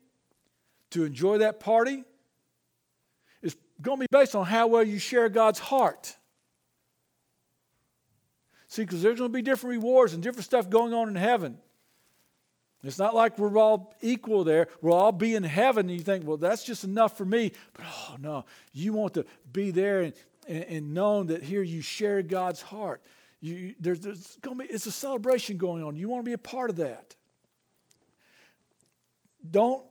to 0.90 1.04
enjoy 1.04 1.38
that 1.38 1.60
party 1.60 2.02
is 3.42 3.56
going 3.80 3.98
to 3.98 4.00
be 4.02 4.06
based 4.10 4.34
on 4.34 4.46
how 4.46 4.66
well 4.66 4.82
you 4.82 4.98
share 4.98 5.28
God's 5.28 5.58
heart. 5.58 6.16
See, 8.66 8.82
because 8.82 9.02
there's 9.02 9.18
going 9.18 9.30
to 9.30 9.36
be 9.36 9.42
different 9.42 9.76
rewards 9.76 10.14
and 10.14 10.22
different 10.22 10.44
stuff 10.44 10.68
going 10.70 10.94
on 10.94 11.08
in 11.08 11.16
heaven. 11.16 11.58
It's 12.82 12.98
not 12.98 13.14
like 13.14 13.38
we're 13.38 13.58
all 13.58 13.94
equal 14.00 14.42
there. 14.42 14.68
We'll 14.80 14.94
all 14.94 15.12
be 15.12 15.34
in 15.34 15.42
heaven, 15.42 15.88
and 15.88 15.98
you 15.98 16.02
think, 16.02 16.26
well, 16.26 16.38
that's 16.38 16.64
just 16.64 16.82
enough 16.82 17.16
for 17.16 17.26
me. 17.26 17.52
But 17.74 17.84
oh, 17.86 18.16
no, 18.18 18.44
you 18.72 18.92
want 18.94 19.14
to 19.14 19.26
be 19.52 19.70
there 19.70 20.00
and 20.00 20.14
and, 20.48 20.64
and 20.64 20.94
known 20.94 21.28
that 21.28 21.42
here 21.42 21.62
you 21.62 21.80
share 21.80 22.22
God's 22.22 22.62
heart. 22.62 23.02
You, 23.40 23.74
there's, 23.80 24.00
there's 24.00 24.36
going 24.42 24.58
to 24.58 24.64
be, 24.64 24.72
it's 24.72 24.86
a 24.86 24.92
celebration 24.92 25.56
going 25.56 25.82
on. 25.82 25.96
You 25.96 26.08
want 26.08 26.24
to 26.24 26.28
be 26.28 26.34
a 26.34 26.38
part 26.38 26.70
of 26.70 26.76
that. 26.76 27.16
Don't, 29.50 29.82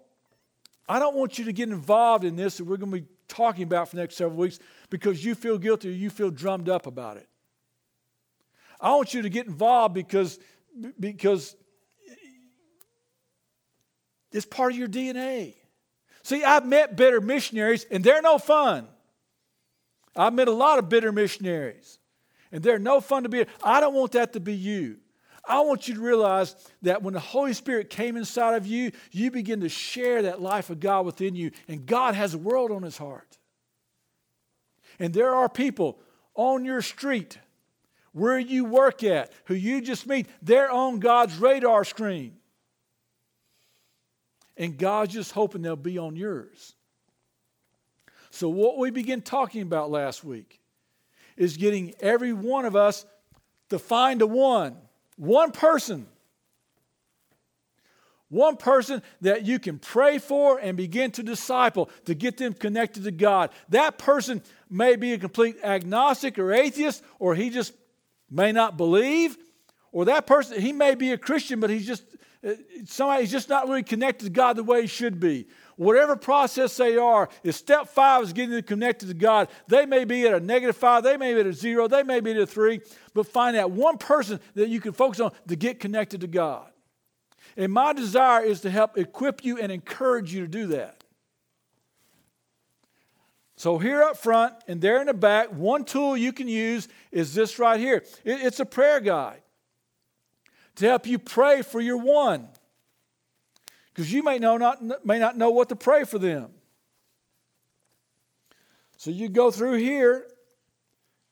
I 0.87 0.99
don't 0.99 1.15
want 1.15 1.39
you 1.39 1.45
to 1.45 1.53
get 1.53 1.69
involved 1.69 2.23
in 2.23 2.35
this 2.35 2.57
that 2.57 2.65
we're 2.65 2.77
going 2.77 2.91
to 2.91 3.01
be 3.01 3.07
talking 3.27 3.63
about 3.63 3.89
for 3.89 3.95
the 3.95 4.01
next 4.01 4.15
several 4.15 4.37
weeks 4.37 4.59
because 4.89 5.23
you 5.23 5.33
feel 5.33 5.57
guilty 5.57 5.89
or 5.89 5.93
you 5.93 6.09
feel 6.09 6.29
drummed 6.29 6.69
up 6.69 6.85
about 6.85 7.17
it. 7.17 7.27
I 8.79 8.91
want 8.95 9.13
you 9.13 9.23
to 9.23 9.29
get 9.29 9.47
involved 9.47 9.93
because, 9.93 10.39
because 10.99 11.55
it's 14.31 14.45
part 14.45 14.71
of 14.71 14.77
your 14.77 14.87
DNA. 14.87 15.55
See, 16.23 16.43
I've 16.43 16.65
met 16.65 16.95
better 16.95 17.19
missionaries 17.19 17.85
and 17.89 18.03
they're 18.03 18.21
no 18.21 18.37
fun. 18.37 18.87
I've 20.15 20.33
met 20.33 20.47
a 20.47 20.53
lot 20.53 20.79
of 20.79 20.89
bitter 20.89 21.11
missionaries, 21.11 21.99
and 22.51 22.63
they're 22.63 22.79
no 22.79 22.99
fun 22.99 23.23
to 23.23 23.29
be. 23.29 23.45
I 23.63 23.79
don't 23.79 23.93
want 23.93 24.13
that 24.13 24.33
to 24.33 24.39
be 24.39 24.55
you. 24.55 24.97
I 25.47 25.61
want 25.61 25.87
you 25.87 25.95
to 25.95 26.01
realize 26.01 26.55
that 26.83 27.01
when 27.01 27.13
the 27.13 27.19
Holy 27.19 27.53
Spirit 27.53 27.89
came 27.89 28.17
inside 28.17 28.55
of 28.55 28.67
you, 28.67 28.91
you 29.11 29.31
begin 29.31 29.61
to 29.61 29.69
share 29.69 30.23
that 30.23 30.41
life 30.41 30.69
of 30.69 30.79
God 30.79 31.05
within 31.05 31.35
you, 31.35 31.51
and 31.67 31.85
God 31.85 32.15
has 32.15 32.33
a 32.33 32.37
world 32.37 32.71
on 32.71 32.83
his 32.83 32.97
heart. 32.97 33.37
And 34.99 35.13
there 35.13 35.33
are 35.33 35.49
people 35.49 35.99
on 36.35 36.65
your 36.65 36.81
street, 36.81 37.39
where 38.11 38.39
you 38.39 38.65
work 38.65 39.03
at, 39.03 39.31
who 39.45 39.53
you 39.53 39.81
just 39.81 40.07
meet, 40.07 40.27
they're 40.41 40.71
on 40.71 40.99
God's 40.99 41.37
radar 41.37 41.83
screen. 41.83 42.35
And 44.57 44.77
God's 44.77 45.13
just 45.13 45.31
hoping 45.31 45.61
they'll 45.61 45.75
be 45.75 45.97
on 45.97 46.15
yours. 46.15 46.75
So, 48.39 48.47
what 48.47 48.77
we 48.77 48.89
began 48.89 49.21
talking 49.21 49.63
about 49.63 49.91
last 49.91 50.23
week 50.23 50.61
is 51.35 51.57
getting 51.57 51.93
every 51.99 52.31
one 52.31 52.63
of 52.63 52.73
us 52.73 53.05
to 53.67 53.77
find 53.77 54.21
a 54.21 54.27
one, 54.27 54.77
one 55.17 55.51
person, 55.51 56.07
One 58.29 58.55
person 58.55 59.01
that 59.19 59.45
you 59.45 59.59
can 59.59 59.77
pray 59.77 60.19
for 60.19 60.57
and 60.57 60.77
begin 60.77 61.11
to 61.11 61.23
disciple 61.23 61.89
to 62.05 62.15
get 62.15 62.37
them 62.37 62.53
connected 62.53 63.03
to 63.03 63.11
God. 63.11 63.49
That 63.69 63.97
person 63.97 64.41
may 64.69 64.95
be 64.95 65.11
a 65.11 65.17
complete 65.17 65.57
agnostic 65.61 66.39
or 66.39 66.53
atheist, 66.53 67.03
or 67.17 67.35
he 67.35 67.49
just 67.49 67.73
may 68.31 68.53
not 68.53 68.77
believe, 68.77 69.37
or 69.91 70.05
that 70.05 70.27
person, 70.27 70.61
he 70.61 70.71
may 70.71 70.95
be 70.95 71.11
a 71.11 71.17
Christian, 71.17 71.59
but 71.59 71.69
he's 71.69 71.85
just 71.85 72.03
uh, 72.47 72.53
somebody 72.85 73.23
he's 73.23 73.31
just 73.31 73.49
not 73.49 73.67
really 73.67 73.83
connected 73.83 74.25
to 74.25 74.31
God 74.31 74.55
the 74.55 74.63
way 74.63 74.81
he 74.81 74.87
should 74.87 75.19
be. 75.19 75.47
Whatever 75.79 76.17
process 76.17 76.75
they 76.75 76.97
are, 76.97 77.29
if 77.41 77.55
step 77.55 77.87
five 77.87 78.23
is 78.23 78.33
getting 78.33 78.51
them 78.51 78.63
connected 78.63 79.07
to 79.07 79.13
God, 79.13 79.47
they 79.69 79.85
may 79.85 80.03
be 80.03 80.27
at 80.27 80.33
a 80.33 80.41
negative 80.41 80.75
five, 80.75 81.03
they 81.03 81.15
may 81.15 81.33
be 81.33 81.39
at 81.39 81.45
a 81.45 81.53
zero, 81.53 81.87
they 81.87 82.03
may 82.03 82.19
be 82.19 82.31
at 82.31 82.37
a 82.37 82.45
three, 82.45 82.81
but 83.13 83.27
find 83.27 83.55
that 83.55 83.71
one 83.71 83.97
person 83.97 84.41
that 84.55 84.67
you 84.67 84.81
can 84.81 84.91
focus 84.91 85.21
on 85.21 85.31
to 85.47 85.55
get 85.55 85.79
connected 85.79 86.19
to 86.19 86.27
God. 86.27 86.69
And 87.55 87.71
my 87.71 87.93
desire 87.93 88.43
is 88.43 88.59
to 88.61 88.69
help 88.69 88.97
equip 88.97 89.45
you 89.45 89.57
and 89.57 89.71
encourage 89.71 90.33
you 90.33 90.41
to 90.41 90.49
do 90.49 90.67
that. 90.67 91.05
So, 93.55 93.77
here 93.77 94.03
up 94.03 94.17
front 94.17 94.55
and 94.67 94.81
there 94.81 94.99
in 94.99 95.07
the 95.07 95.13
back, 95.13 95.47
one 95.53 95.85
tool 95.85 96.17
you 96.17 96.33
can 96.33 96.49
use 96.49 96.89
is 97.09 97.33
this 97.33 97.57
right 97.57 97.79
here 97.79 98.03
it's 98.25 98.59
a 98.59 98.65
prayer 98.65 98.99
guide 98.99 99.43
to 100.75 100.85
help 100.87 101.07
you 101.07 101.17
pray 101.19 101.61
for 101.61 101.79
your 101.79 101.95
one. 101.95 102.49
Because 103.99 104.13
you 104.13 104.23
may, 104.23 104.39
know 104.39 104.55
not, 104.55 105.05
may 105.05 105.19
not 105.19 105.37
know 105.37 105.49
what 105.49 105.67
to 105.67 105.75
pray 105.75 106.05
for 106.05 106.17
them. 106.17 106.51
So, 108.95 109.11
you 109.11 109.27
go 109.27 109.51
through 109.51 109.73
here 109.73 110.25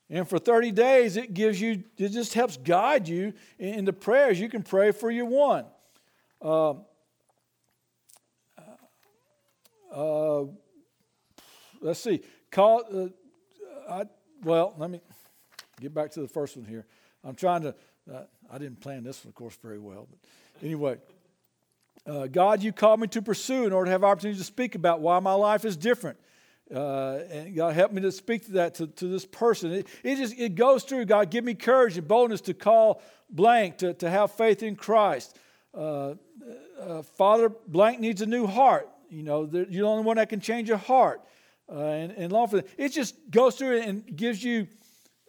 and 0.09 0.27
for 0.27 0.37
30 0.37 0.73
days, 0.73 1.15
it 1.15 1.33
gives 1.33 1.61
you, 1.61 1.85
it 1.97 2.09
just 2.09 2.33
helps 2.33 2.57
guide 2.57 3.07
you 3.07 3.31
in 3.57 3.85
the 3.85 3.93
prayers. 3.93 4.37
You 4.37 4.49
can 4.49 4.63
pray 4.63 4.91
for 4.91 5.09
your 5.09 5.27
one. 5.27 5.63
Uh, 6.41 6.73
uh, 9.89 10.43
let's 11.79 12.01
see. 12.01 12.19
Call. 12.51 12.83
Uh, 12.93 13.07
I, 13.89 14.03
well, 14.43 14.73
let 14.77 14.89
me 14.89 14.99
get 15.79 15.93
back 15.93 16.11
to 16.11 16.19
the 16.19 16.27
first 16.27 16.57
one 16.57 16.65
here. 16.65 16.85
I'm 17.23 17.35
trying 17.35 17.61
to. 17.61 17.75
Uh, 18.13 18.23
I 18.51 18.57
didn't 18.57 18.81
plan 18.81 19.05
this 19.05 19.23
one, 19.23 19.29
of 19.29 19.35
course, 19.35 19.57
very 19.63 19.79
well, 19.79 20.05
but 20.09 20.65
anyway. 20.65 20.97
Uh, 22.07 22.25
God, 22.27 22.63
you 22.63 22.71
called 22.71 23.01
me 23.01 23.07
to 23.07 23.21
pursue 23.21 23.65
in 23.65 23.73
order 23.73 23.85
to 23.85 23.91
have 23.91 24.03
opportunity 24.03 24.39
to 24.39 24.45
speak 24.45 24.75
about 24.75 25.01
why 25.01 25.19
my 25.19 25.33
life 25.33 25.65
is 25.65 25.75
different. 25.75 26.17
Uh, 26.73 27.19
and 27.29 27.55
God 27.55 27.73
help 27.73 27.91
me 27.91 28.01
to 28.01 28.11
speak 28.11 28.45
to 28.45 28.51
that 28.53 28.75
to, 28.75 28.87
to 28.87 29.07
this 29.07 29.25
person. 29.25 29.71
It, 29.71 29.87
it 30.03 30.15
just 30.17 30.37
it 30.37 30.55
goes 30.55 30.83
through. 30.83 31.05
God, 31.05 31.29
give 31.29 31.43
me 31.43 31.53
courage 31.53 31.97
and 31.97 32.07
boldness 32.07 32.41
to 32.41 32.53
call 32.53 33.01
blank 33.29 33.77
to, 33.79 33.93
to 33.95 34.09
have 34.09 34.31
faith 34.31 34.63
in 34.63 34.75
Christ. 34.75 35.37
Uh, 35.73 36.15
uh, 36.79 37.01
Father 37.01 37.49
blank 37.67 37.99
needs 37.99 38.21
a 38.21 38.25
new 38.25 38.47
heart. 38.47 38.89
You 39.09 39.23
know, 39.23 39.49
you're 39.51 39.65
the 39.65 39.81
only 39.81 40.03
one 40.03 40.17
that 40.17 40.29
can 40.29 40.39
change 40.39 40.69
a 40.69 40.77
heart. 40.77 41.21
Uh, 41.69 41.79
and, 41.79 42.11
and 42.13 42.31
long 42.31 42.47
for 42.47 42.63
it 42.77 42.89
just 42.89 43.15
goes 43.29 43.55
through 43.55 43.79
and 43.81 44.15
gives 44.15 44.43
you. 44.43 44.67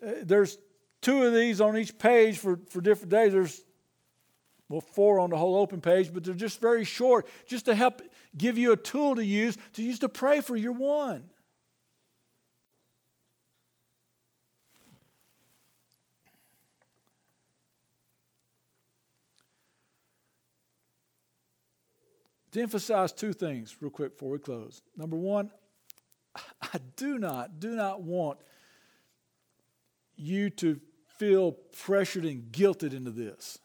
Uh, 0.05 0.13
there's 0.23 0.59
two 1.03 1.25
of 1.25 1.35
these 1.35 1.61
on 1.61 1.77
each 1.77 1.99
page 1.99 2.39
for, 2.39 2.59
for 2.69 2.81
different 2.81 3.11
days. 3.11 3.33
There's 3.33 3.63
well 4.69 4.81
four 4.81 5.19
on 5.19 5.31
the 5.31 5.37
whole 5.37 5.57
open 5.57 5.81
page, 5.81 6.13
but 6.13 6.25
they're 6.25 6.35
just 6.35 6.61
very 6.61 6.85
short, 6.85 7.27
just 7.47 7.65
to 7.67 7.75
help 7.75 8.03
give 8.37 8.59
you 8.59 8.73
a 8.73 8.77
tool 8.77 9.17
to 9.17 9.25
use 9.25 9.57
to 9.75 9.83
use 9.83 9.99
to 10.01 10.09
pray 10.09 10.41
for 10.41 10.57
your 10.57 10.73
one. 10.73 11.25
to 22.53 22.63
emphasize 22.63 23.13
two 23.13 23.33
things 23.33 23.77
real 23.81 23.91
quick 23.91 24.13
before 24.13 24.31
we 24.31 24.39
close. 24.39 24.83
Number 24.97 25.17
one, 25.17 25.51
I 26.63 26.79
do 26.97 27.19
not, 27.19 27.61
do 27.61 27.77
not 27.77 28.03
want 28.03 28.39
you 30.17 30.51
to 30.51 30.81
feel 31.19 31.53
pressured 31.53 32.25
and 32.25 32.51
guilted 32.51 32.95
into 32.95 33.11
this. 33.11 33.59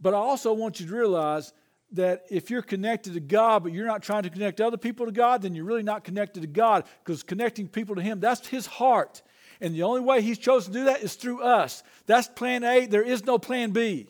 But 0.00 0.14
I 0.14 0.18
also 0.18 0.52
want 0.52 0.80
you 0.80 0.86
to 0.86 0.94
realize 0.94 1.52
that 1.92 2.24
if 2.30 2.50
you're 2.50 2.62
connected 2.62 3.14
to 3.14 3.20
God, 3.20 3.62
but 3.62 3.72
you're 3.72 3.86
not 3.86 4.02
trying 4.02 4.24
to 4.24 4.30
connect 4.30 4.60
other 4.60 4.76
people 4.76 5.06
to 5.06 5.12
God, 5.12 5.42
then 5.42 5.54
you're 5.54 5.64
really 5.64 5.82
not 5.82 6.04
connected 6.04 6.40
to 6.40 6.46
God 6.46 6.84
because 7.04 7.22
connecting 7.22 7.68
people 7.68 7.94
to 7.94 8.02
Him, 8.02 8.20
that's 8.20 8.46
His 8.46 8.66
heart. 8.66 9.22
And 9.60 9.74
the 9.74 9.84
only 9.84 10.00
way 10.00 10.20
He's 10.20 10.38
chosen 10.38 10.72
to 10.72 10.78
do 10.80 10.84
that 10.86 11.02
is 11.02 11.14
through 11.14 11.42
us. 11.42 11.82
That's 12.06 12.28
plan 12.28 12.64
A. 12.64 12.86
There 12.86 13.02
is 13.02 13.24
no 13.24 13.38
plan 13.38 13.70
B. 13.70 14.08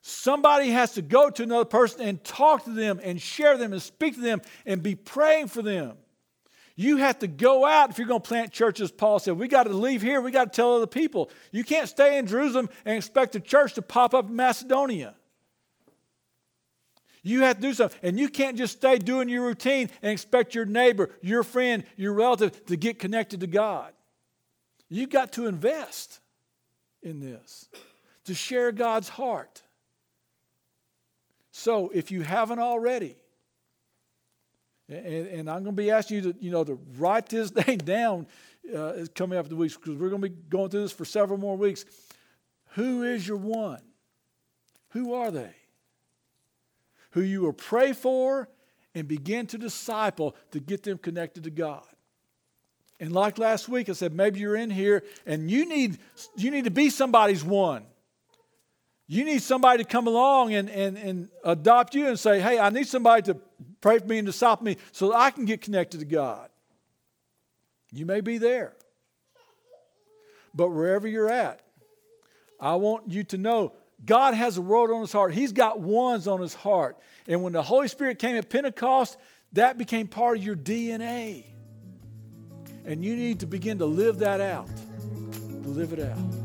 Somebody 0.00 0.70
has 0.70 0.94
to 0.94 1.02
go 1.02 1.30
to 1.30 1.42
another 1.42 1.64
person 1.64 2.00
and 2.02 2.22
talk 2.24 2.64
to 2.64 2.70
them 2.70 3.00
and 3.02 3.20
share 3.20 3.58
them 3.58 3.72
and 3.72 3.82
speak 3.82 4.14
to 4.14 4.20
them 4.20 4.40
and 4.64 4.82
be 4.82 4.94
praying 4.94 5.48
for 5.48 5.62
them. 5.62 5.96
You 6.80 6.98
have 6.98 7.18
to 7.18 7.26
go 7.26 7.66
out 7.66 7.90
if 7.90 7.98
you're 7.98 8.06
going 8.06 8.20
to 8.20 8.28
plant 8.28 8.52
churches. 8.52 8.92
Paul 8.92 9.18
said, 9.18 9.36
We 9.36 9.48
got 9.48 9.64
to 9.64 9.70
leave 9.70 10.00
here. 10.00 10.20
We 10.20 10.30
got 10.30 10.52
to 10.52 10.56
tell 10.56 10.76
other 10.76 10.86
people. 10.86 11.28
You 11.50 11.64
can't 11.64 11.88
stay 11.88 12.18
in 12.18 12.28
Jerusalem 12.28 12.70
and 12.84 12.96
expect 12.96 13.34
a 13.34 13.40
church 13.40 13.74
to 13.74 13.82
pop 13.82 14.14
up 14.14 14.28
in 14.28 14.36
Macedonia. 14.36 15.16
You 17.24 17.40
have 17.40 17.56
to 17.56 17.62
do 17.62 17.74
something. 17.74 17.98
And 18.04 18.16
you 18.16 18.28
can't 18.28 18.56
just 18.56 18.76
stay 18.76 18.96
doing 18.96 19.28
your 19.28 19.44
routine 19.44 19.90
and 20.02 20.12
expect 20.12 20.54
your 20.54 20.66
neighbor, 20.66 21.10
your 21.20 21.42
friend, 21.42 21.82
your 21.96 22.12
relative 22.12 22.64
to 22.66 22.76
get 22.76 23.00
connected 23.00 23.40
to 23.40 23.48
God. 23.48 23.92
You've 24.88 25.10
got 25.10 25.32
to 25.32 25.48
invest 25.48 26.20
in 27.02 27.18
this, 27.18 27.68
to 28.26 28.34
share 28.34 28.70
God's 28.70 29.08
heart. 29.08 29.62
So 31.50 31.90
if 31.92 32.12
you 32.12 32.22
haven't 32.22 32.60
already, 32.60 33.16
and, 34.88 35.26
and 35.26 35.50
I'm 35.50 35.62
going 35.62 35.76
to 35.76 35.82
be 35.82 35.90
asking 35.90 36.16
you 36.16 36.32
to, 36.32 36.38
you 36.40 36.50
know, 36.50 36.64
to 36.64 36.78
write 36.96 37.28
this 37.28 37.50
thing 37.52 37.78
down 37.78 38.26
uh, 38.74 39.04
coming 39.14 39.38
up 39.38 39.48
the 39.48 39.56
weeks 39.56 39.76
because 39.76 39.96
we're 39.96 40.08
going 40.10 40.22
to 40.22 40.28
be 40.28 40.36
going 40.48 40.70
through 40.70 40.82
this 40.82 40.92
for 40.92 41.04
several 41.04 41.38
more 41.38 41.56
weeks. 41.56 41.84
Who 42.72 43.02
is 43.02 43.26
your 43.26 43.36
one? 43.36 43.82
Who 44.90 45.14
are 45.14 45.30
they? 45.30 45.54
Who 47.10 47.22
you 47.22 47.42
will 47.42 47.52
pray 47.52 47.92
for 47.92 48.48
and 48.94 49.06
begin 49.06 49.46
to 49.48 49.58
disciple 49.58 50.36
to 50.52 50.60
get 50.60 50.82
them 50.82 50.98
connected 50.98 51.44
to 51.44 51.50
God. 51.50 51.84
And 53.00 53.12
like 53.12 53.38
last 53.38 53.68
week, 53.68 53.88
I 53.88 53.92
said 53.92 54.12
maybe 54.12 54.40
you're 54.40 54.56
in 54.56 54.70
here 54.70 55.04
and 55.24 55.50
you 55.50 55.66
need 55.66 55.98
you 56.36 56.50
need 56.50 56.64
to 56.64 56.70
be 56.70 56.90
somebody's 56.90 57.44
one. 57.44 57.84
You 59.06 59.24
need 59.24 59.40
somebody 59.40 59.82
to 59.82 59.88
come 59.88 60.06
along 60.06 60.52
and, 60.52 60.68
and, 60.68 60.98
and 60.98 61.28
adopt 61.42 61.94
you 61.94 62.08
and 62.08 62.18
say, 62.18 62.40
hey, 62.40 62.58
I 62.58 62.68
need 62.68 62.86
somebody 62.86 63.22
to 63.32 63.38
pray 63.80 63.98
for 63.98 64.06
me 64.06 64.18
and 64.18 64.26
disciple 64.26 64.64
me 64.64 64.76
so 64.92 65.08
that 65.08 65.16
I 65.16 65.30
can 65.30 65.44
get 65.44 65.60
connected 65.60 66.00
to 66.00 66.06
God. 66.06 66.48
You 67.92 68.06
may 68.06 68.20
be 68.20 68.38
there. 68.38 68.74
But 70.54 70.70
wherever 70.70 71.06
you're 71.06 71.30
at, 71.30 71.60
I 72.60 72.74
want 72.76 73.10
you 73.10 73.24
to 73.24 73.38
know 73.38 73.72
God 74.04 74.34
has 74.34 74.56
a 74.56 74.62
world 74.62 74.90
on 74.90 75.00
his 75.00 75.12
heart. 75.12 75.34
He's 75.34 75.52
got 75.52 75.80
ones 75.80 76.26
on 76.28 76.40
his 76.40 76.54
heart. 76.54 76.98
And 77.26 77.42
when 77.42 77.52
the 77.52 77.62
Holy 77.62 77.88
Spirit 77.88 78.18
came 78.18 78.36
at 78.36 78.48
Pentecost, 78.48 79.16
that 79.52 79.78
became 79.78 80.06
part 80.06 80.38
of 80.38 80.44
your 80.44 80.56
DNA. 80.56 81.44
And 82.84 83.04
you 83.04 83.16
need 83.16 83.40
to 83.40 83.46
begin 83.46 83.78
to 83.78 83.86
live 83.86 84.20
that 84.20 84.40
out. 84.40 84.68
Live 85.64 85.92
it 85.92 86.00
out. 86.00 86.37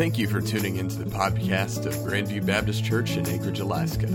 Thank 0.00 0.16
you 0.16 0.28
for 0.28 0.40
tuning 0.40 0.76
into 0.76 0.96
the 0.96 1.04
podcast 1.04 1.84
of 1.84 1.92
Grandview 1.96 2.46
Baptist 2.46 2.82
Church 2.82 3.18
in 3.18 3.28
Anchorage, 3.28 3.60
Alaska. 3.60 4.06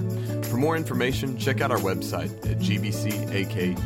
For 0.46 0.58
more 0.58 0.76
information, 0.76 1.38
check 1.38 1.62
out 1.62 1.70
our 1.70 1.78
website 1.78 2.32
at 2.50 2.58
gbcak.org. 2.58 3.86